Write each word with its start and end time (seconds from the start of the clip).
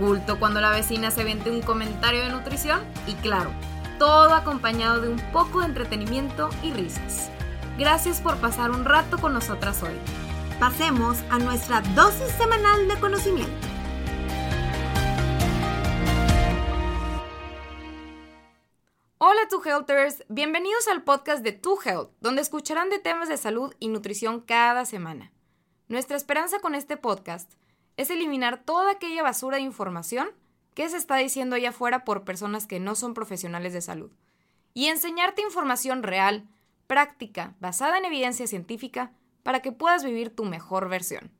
culto 0.00 0.38
cuando 0.38 0.62
la 0.62 0.70
vecina 0.70 1.10
se 1.10 1.24
vende 1.24 1.50
un 1.50 1.60
comentario 1.60 2.22
de 2.22 2.30
nutrición 2.30 2.80
y 3.06 3.12
claro, 3.16 3.50
todo 3.98 4.34
acompañado 4.34 5.02
de 5.02 5.10
un 5.10 5.20
poco 5.30 5.60
de 5.60 5.66
entretenimiento 5.66 6.48
y 6.62 6.72
risas. 6.72 7.30
Gracias 7.78 8.22
por 8.22 8.38
pasar 8.38 8.70
un 8.70 8.86
rato 8.86 9.18
con 9.18 9.34
nosotras 9.34 9.82
hoy. 9.82 9.92
Pasemos 10.58 11.18
a 11.28 11.38
nuestra 11.38 11.82
dosis 11.94 12.32
semanal 12.32 12.88
de 12.88 12.98
conocimiento. 12.98 13.52
Hola 19.18 19.40
Tu 19.50 19.62
Healthers, 19.62 20.24
bienvenidos 20.30 20.88
al 20.88 21.04
podcast 21.04 21.44
de 21.44 21.52
Tu 21.52 21.78
Health, 21.84 22.10
donde 22.20 22.40
escucharán 22.40 22.88
de 22.88 23.00
temas 23.00 23.28
de 23.28 23.36
salud 23.36 23.74
y 23.78 23.88
nutrición 23.88 24.40
cada 24.40 24.86
semana. 24.86 25.30
Nuestra 25.88 26.16
esperanza 26.16 26.58
con 26.60 26.74
este 26.74 26.96
podcast 26.96 27.52
es 27.96 28.10
eliminar 28.10 28.62
toda 28.64 28.92
aquella 28.92 29.22
basura 29.22 29.56
de 29.56 29.62
información 29.62 30.30
que 30.74 30.88
se 30.88 30.96
está 30.96 31.16
diciendo 31.16 31.56
allá 31.56 31.70
afuera 31.70 32.04
por 32.04 32.24
personas 32.24 32.66
que 32.66 32.80
no 32.80 32.94
son 32.94 33.14
profesionales 33.14 33.72
de 33.72 33.80
salud 33.80 34.10
y 34.74 34.86
enseñarte 34.86 35.42
información 35.42 36.02
real, 36.02 36.48
práctica, 36.86 37.54
basada 37.60 37.98
en 37.98 38.04
evidencia 38.04 38.46
científica 38.46 39.12
para 39.42 39.60
que 39.60 39.72
puedas 39.72 40.04
vivir 40.04 40.34
tu 40.34 40.44
mejor 40.44 40.88
versión. 40.88 41.32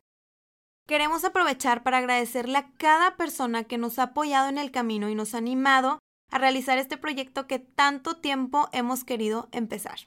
Queremos 0.86 1.24
aprovechar 1.24 1.82
para 1.82 1.98
agradecerle 1.98 2.58
a 2.58 2.70
cada 2.72 3.16
persona 3.16 3.64
que 3.64 3.78
nos 3.78 3.98
ha 3.98 4.04
apoyado 4.04 4.48
en 4.48 4.58
el 4.58 4.70
camino 4.72 5.08
y 5.08 5.14
nos 5.14 5.34
ha 5.34 5.38
animado 5.38 6.00
a 6.30 6.38
realizar 6.38 6.78
este 6.78 6.96
proyecto 6.96 7.46
que 7.46 7.58
tanto 7.58 8.16
tiempo 8.16 8.68
hemos 8.72 9.04
querido 9.04 9.48
empezar. 9.52 10.00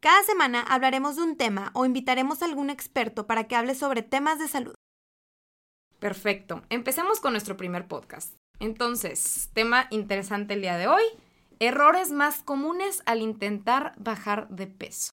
Cada 0.00 0.22
semana 0.24 0.62
hablaremos 0.62 1.16
de 1.16 1.22
un 1.22 1.36
tema 1.36 1.70
o 1.74 1.84
invitaremos 1.84 2.42
a 2.42 2.46
algún 2.46 2.70
experto 2.70 3.26
para 3.26 3.46
que 3.46 3.54
hable 3.54 3.74
sobre 3.74 4.02
temas 4.02 4.38
de 4.38 4.48
salud. 4.48 4.74
Perfecto, 6.00 6.62
empecemos 6.70 7.20
con 7.20 7.32
nuestro 7.32 7.58
primer 7.58 7.86
podcast. 7.86 8.34
Entonces, 8.58 9.50
tema 9.52 9.86
interesante 9.90 10.54
el 10.54 10.62
día 10.62 10.78
de 10.78 10.88
hoy, 10.88 11.02
errores 11.58 12.10
más 12.10 12.42
comunes 12.42 13.02
al 13.04 13.20
intentar 13.20 13.92
bajar 13.98 14.48
de 14.48 14.66
peso. 14.66 15.10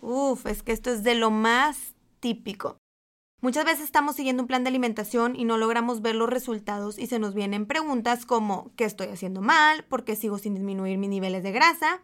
Uf, 0.00 0.46
es 0.46 0.62
que 0.62 0.72
esto 0.72 0.90
es 0.90 1.02
de 1.02 1.16
lo 1.16 1.32
más 1.32 1.94
típico. 2.20 2.78
Muchas 3.42 3.64
veces 3.64 3.84
estamos 3.84 4.16
siguiendo 4.16 4.42
un 4.42 4.46
plan 4.46 4.62
de 4.62 4.68
alimentación 4.68 5.34
y 5.34 5.44
no 5.44 5.58
logramos 5.58 6.00
ver 6.00 6.14
los 6.14 6.30
resultados 6.30 6.98
y 6.98 7.08
se 7.08 7.18
nos 7.18 7.34
vienen 7.34 7.66
preguntas 7.66 8.24
como 8.24 8.70
¿qué 8.76 8.84
estoy 8.84 9.08
haciendo 9.08 9.40
mal? 9.40 9.84
¿Por 9.84 10.04
qué 10.04 10.14
sigo 10.14 10.38
sin 10.38 10.54
disminuir 10.54 10.96
mis 10.98 11.10
niveles 11.10 11.42
de 11.42 11.50
grasa? 11.50 12.02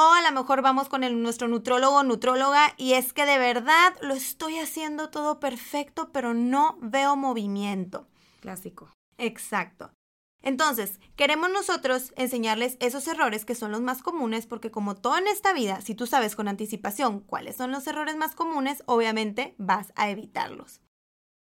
O 0.00 0.12
a 0.12 0.22
lo 0.22 0.30
mejor 0.30 0.62
vamos 0.62 0.88
con 0.88 1.02
el, 1.02 1.20
nuestro 1.20 1.48
nutrólogo 1.48 1.96
o 1.96 2.02
nutróloga 2.04 2.72
y 2.76 2.92
es 2.92 3.12
que 3.12 3.26
de 3.26 3.36
verdad 3.36 3.96
lo 4.00 4.14
estoy 4.14 4.56
haciendo 4.60 5.10
todo 5.10 5.40
perfecto, 5.40 6.12
pero 6.12 6.34
no 6.34 6.78
veo 6.80 7.16
movimiento. 7.16 8.06
Clásico. 8.38 8.92
Exacto. 9.16 9.90
Entonces, 10.40 11.00
queremos 11.16 11.50
nosotros 11.50 12.12
enseñarles 12.14 12.76
esos 12.78 13.08
errores 13.08 13.44
que 13.44 13.56
son 13.56 13.72
los 13.72 13.80
más 13.80 14.04
comunes, 14.04 14.46
porque 14.46 14.70
como 14.70 14.94
todo 14.94 15.18
en 15.18 15.26
esta 15.26 15.52
vida, 15.52 15.80
si 15.80 15.96
tú 15.96 16.06
sabes 16.06 16.36
con 16.36 16.46
anticipación 16.46 17.18
cuáles 17.18 17.56
son 17.56 17.72
los 17.72 17.84
errores 17.88 18.14
más 18.14 18.36
comunes, 18.36 18.84
obviamente 18.86 19.56
vas 19.58 19.92
a 19.96 20.10
evitarlos. 20.10 20.80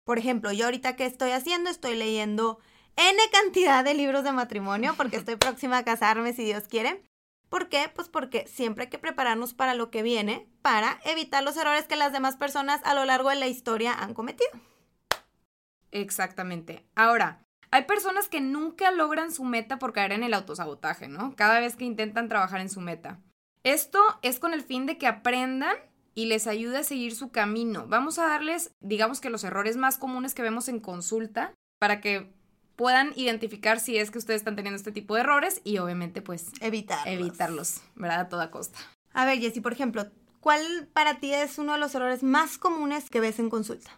Por 0.05 0.17
ejemplo, 0.17 0.53
yo 0.53 0.63
ahorita 0.63 0.95
que 0.95 1.05
estoy 1.05 1.31
haciendo, 1.31 1.69
estoy 1.69 1.95
leyendo 1.97 2.59
N 2.95 3.17
cantidad 3.33 3.83
de 3.83 3.95
libros 3.95 4.23
de 4.23 4.31
matrimonio, 4.31 4.93
porque 4.95 5.17
estoy 5.17 5.35
próxima 5.35 5.79
a 5.79 5.83
casarme 5.83 6.31
si 6.31 6.45
Dios 6.45 6.69
quiere. 6.69 7.03
¿Por 7.55 7.69
qué? 7.69 7.89
Pues 7.95 8.09
porque 8.09 8.45
siempre 8.49 8.83
hay 8.83 8.89
que 8.89 8.99
prepararnos 8.99 9.53
para 9.53 9.75
lo 9.75 9.89
que 9.89 10.03
viene, 10.03 10.45
para 10.61 10.99
evitar 11.05 11.41
los 11.41 11.55
errores 11.55 11.85
que 11.87 11.95
las 11.95 12.11
demás 12.11 12.35
personas 12.35 12.81
a 12.83 12.93
lo 12.93 13.05
largo 13.05 13.29
de 13.29 13.37
la 13.37 13.47
historia 13.47 13.93
han 13.93 14.13
cometido. 14.13 14.51
Exactamente. 15.91 16.85
Ahora, 16.95 17.45
hay 17.71 17.85
personas 17.85 18.27
que 18.27 18.41
nunca 18.41 18.91
logran 18.91 19.31
su 19.31 19.45
meta 19.45 19.79
por 19.79 19.93
caer 19.93 20.11
en 20.11 20.23
el 20.23 20.33
autosabotaje, 20.33 21.07
¿no? 21.07 21.33
Cada 21.37 21.61
vez 21.61 21.77
que 21.77 21.85
intentan 21.85 22.27
trabajar 22.27 22.59
en 22.59 22.69
su 22.69 22.81
meta. 22.81 23.21
Esto 23.63 24.01
es 24.21 24.37
con 24.39 24.53
el 24.53 24.61
fin 24.61 24.85
de 24.85 24.97
que 24.97 25.07
aprendan 25.07 25.77
y 26.13 26.25
les 26.25 26.47
ayude 26.47 26.79
a 26.79 26.83
seguir 26.83 27.15
su 27.15 27.31
camino. 27.31 27.87
Vamos 27.87 28.19
a 28.19 28.27
darles, 28.27 28.73
digamos 28.81 29.21
que 29.21 29.29
los 29.29 29.45
errores 29.45 29.77
más 29.77 29.97
comunes 29.97 30.33
que 30.33 30.41
vemos 30.41 30.67
en 30.67 30.81
consulta 30.81 31.53
para 31.79 32.01
que 32.01 32.34
puedan 32.75 33.13
identificar 33.15 33.79
si 33.79 33.97
es 33.97 34.11
que 34.11 34.17
ustedes 34.17 34.41
están 34.41 34.55
teniendo 34.55 34.77
este 34.77 34.91
tipo 34.91 35.15
de 35.15 35.21
errores 35.21 35.61
y 35.63 35.77
obviamente 35.77 36.21
pues 36.21 36.51
evitarlos, 36.61 37.07
evitarlos 37.07 37.81
¿verdad? 37.95 38.21
A 38.21 38.29
toda 38.29 38.51
costa. 38.51 38.79
A 39.13 39.25
ver, 39.25 39.39
Jessy, 39.39 39.61
por 39.61 39.73
ejemplo, 39.73 40.05
¿cuál 40.41 40.89
para 40.93 41.19
ti 41.19 41.33
es 41.33 41.57
uno 41.57 41.73
de 41.73 41.79
los 41.79 41.95
errores 41.95 42.23
más 42.23 42.57
comunes 42.57 43.09
que 43.09 43.19
ves 43.19 43.39
en 43.39 43.49
consulta? 43.49 43.91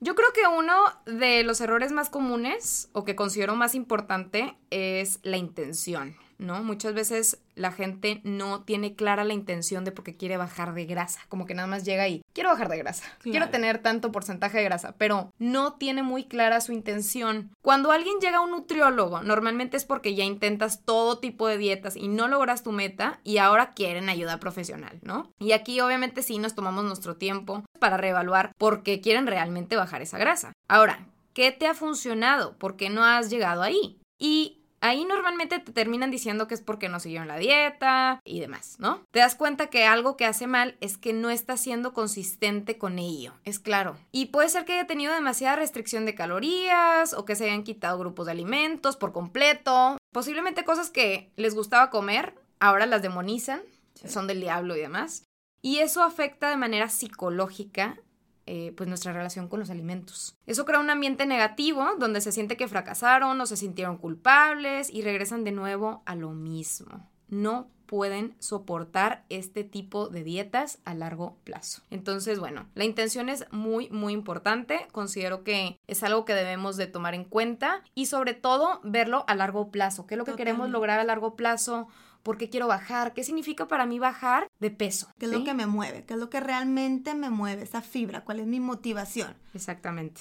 Yo 0.00 0.14
creo 0.14 0.32
que 0.32 0.46
uno 0.46 0.74
de 1.06 1.42
los 1.42 1.60
errores 1.60 1.90
más 1.90 2.08
comunes 2.08 2.88
o 2.92 3.04
que 3.04 3.16
considero 3.16 3.56
más 3.56 3.74
importante 3.74 4.56
es 4.70 5.18
la 5.22 5.36
intención. 5.36 6.16
¿No? 6.38 6.62
Muchas 6.62 6.94
veces 6.94 7.38
la 7.54 7.72
gente 7.72 8.20
no 8.24 8.62
tiene 8.62 8.94
clara 8.94 9.24
la 9.24 9.34
intención 9.34 9.84
de 9.84 9.92
por 9.92 10.04
qué 10.04 10.16
quiere 10.16 10.36
bajar 10.36 10.74
de 10.74 10.86
grasa, 10.86 11.20
como 11.28 11.46
que 11.46 11.54
nada 11.54 11.68
más 11.68 11.84
llega 11.84 12.08
y 12.08 12.22
quiero 12.32 12.50
bajar 12.50 12.68
de 12.68 12.78
grasa, 12.78 13.04
quiero 13.20 13.50
tener 13.50 13.78
tanto 13.78 14.12
porcentaje 14.12 14.58
de 14.58 14.64
grasa, 14.64 14.94
pero 14.96 15.32
no 15.38 15.74
tiene 15.74 16.02
muy 16.02 16.24
clara 16.24 16.60
su 16.60 16.72
intención. 16.72 17.50
Cuando 17.62 17.90
alguien 17.90 18.18
llega 18.20 18.38
a 18.38 18.42
un 18.42 18.52
nutriólogo, 18.52 19.22
normalmente 19.22 19.76
es 19.76 19.84
porque 19.84 20.14
ya 20.14 20.24
intentas 20.24 20.84
todo 20.84 21.18
tipo 21.18 21.48
de 21.48 21.58
dietas 21.58 21.96
y 21.96 22.08
no 22.08 22.28
logras 22.28 22.62
tu 22.62 22.72
meta 22.72 23.20
y 23.24 23.38
ahora 23.38 23.72
quieren 23.72 24.08
ayuda 24.08 24.40
profesional, 24.40 24.98
¿no? 25.02 25.30
Y 25.38 25.52
aquí 25.52 25.80
obviamente 25.80 26.22
sí 26.22 26.38
nos 26.38 26.54
tomamos 26.54 26.84
nuestro 26.84 27.16
tiempo 27.16 27.64
para 27.78 27.96
reevaluar 27.96 28.52
por 28.56 28.82
qué 28.82 29.00
quieren 29.00 29.26
realmente 29.26 29.76
bajar 29.76 30.02
esa 30.02 30.18
grasa. 30.18 30.52
Ahora, 30.68 31.06
¿qué 31.34 31.52
te 31.52 31.66
ha 31.66 31.74
funcionado? 31.74 32.56
¿Por 32.56 32.76
qué 32.76 32.90
no 32.90 33.04
has 33.04 33.30
llegado 33.30 33.62
ahí? 33.62 33.98
Y 34.18 34.57
Ahí 34.80 35.04
normalmente 35.04 35.58
te 35.58 35.72
terminan 35.72 36.10
diciendo 36.10 36.46
que 36.46 36.54
es 36.54 36.60
porque 36.60 36.88
no 36.88 37.00
siguieron 37.00 37.28
la 37.28 37.36
dieta 37.36 38.20
y 38.24 38.40
demás, 38.40 38.76
¿no? 38.78 39.02
Te 39.10 39.18
das 39.18 39.34
cuenta 39.34 39.68
que 39.68 39.84
algo 39.86 40.16
que 40.16 40.24
hace 40.24 40.46
mal 40.46 40.76
es 40.80 40.98
que 40.98 41.12
no 41.12 41.30
está 41.30 41.56
siendo 41.56 41.92
consistente 41.92 42.78
con 42.78 42.98
ello, 42.98 43.34
es 43.44 43.58
claro. 43.58 43.96
Y 44.12 44.26
puede 44.26 44.48
ser 44.48 44.64
que 44.64 44.74
haya 44.74 44.86
tenido 44.86 45.12
demasiada 45.12 45.56
restricción 45.56 46.06
de 46.06 46.14
calorías 46.14 47.12
o 47.12 47.24
que 47.24 47.34
se 47.34 47.44
hayan 47.46 47.64
quitado 47.64 47.98
grupos 47.98 48.26
de 48.26 48.32
alimentos 48.32 48.96
por 48.96 49.12
completo. 49.12 49.98
Posiblemente 50.12 50.64
cosas 50.64 50.90
que 50.90 51.32
les 51.36 51.54
gustaba 51.54 51.90
comer, 51.90 52.34
ahora 52.60 52.86
las 52.86 53.02
demonizan, 53.02 53.62
son 54.06 54.26
del 54.26 54.40
diablo 54.40 54.76
y 54.76 54.80
demás. 54.80 55.24
Y 55.60 55.78
eso 55.78 56.02
afecta 56.04 56.50
de 56.50 56.56
manera 56.56 56.88
psicológica 56.88 57.98
eh, 58.50 58.72
pues 58.74 58.88
nuestra 58.88 59.12
relación 59.12 59.46
con 59.46 59.60
los 59.60 59.68
alimentos. 59.68 60.34
Eso 60.46 60.64
crea 60.64 60.80
un 60.80 60.88
ambiente 60.88 61.26
negativo 61.26 61.86
donde 61.98 62.22
se 62.22 62.32
siente 62.32 62.56
que 62.56 62.66
fracasaron 62.66 63.38
o 63.38 63.44
se 63.44 63.58
sintieron 63.58 63.98
culpables 63.98 64.88
y 64.90 65.02
regresan 65.02 65.44
de 65.44 65.52
nuevo 65.52 66.02
a 66.06 66.14
lo 66.14 66.30
mismo. 66.30 67.06
No 67.28 67.68
pueden 67.84 68.34
soportar 68.38 69.26
este 69.28 69.64
tipo 69.64 70.08
de 70.08 70.24
dietas 70.24 70.78
a 70.86 70.94
largo 70.94 71.36
plazo. 71.44 71.82
Entonces, 71.90 72.38
bueno, 72.38 72.66
la 72.74 72.84
intención 72.84 73.28
es 73.28 73.44
muy, 73.50 73.90
muy 73.90 74.14
importante. 74.14 74.86
Considero 74.92 75.44
que 75.44 75.78
es 75.86 76.02
algo 76.02 76.24
que 76.24 76.32
debemos 76.32 76.78
de 76.78 76.86
tomar 76.86 77.14
en 77.14 77.24
cuenta 77.24 77.82
y 77.94 78.06
sobre 78.06 78.32
todo 78.32 78.80
verlo 78.82 79.24
a 79.26 79.34
largo 79.34 79.70
plazo. 79.70 80.06
¿Qué 80.06 80.14
es 80.14 80.18
lo 80.18 80.24
que 80.24 80.36
queremos 80.36 80.70
lograr 80.70 81.00
a 81.00 81.04
largo 81.04 81.36
plazo? 81.36 81.88
¿Por 82.28 82.36
qué 82.36 82.50
quiero 82.50 82.66
bajar? 82.66 83.14
¿Qué 83.14 83.24
significa 83.24 83.68
para 83.68 83.86
mí 83.86 83.98
bajar 83.98 84.48
de 84.60 84.70
peso? 84.70 85.08
¿Qué 85.18 85.24
es 85.24 85.32
lo 85.32 85.44
que 85.44 85.54
me 85.54 85.64
mueve? 85.64 86.04
¿Qué 86.04 86.12
es 86.12 86.20
lo 86.20 86.28
que 86.28 86.40
realmente 86.40 87.14
me 87.14 87.30
mueve? 87.30 87.62
Esa 87.62 87.80
fibra, 87.80 88.22
¿cuál 88.22 88.40
es 88.40 88.46
mi 88.46 88.60
motivación? 88.60 89.34
Exactamente. 89.54 90.20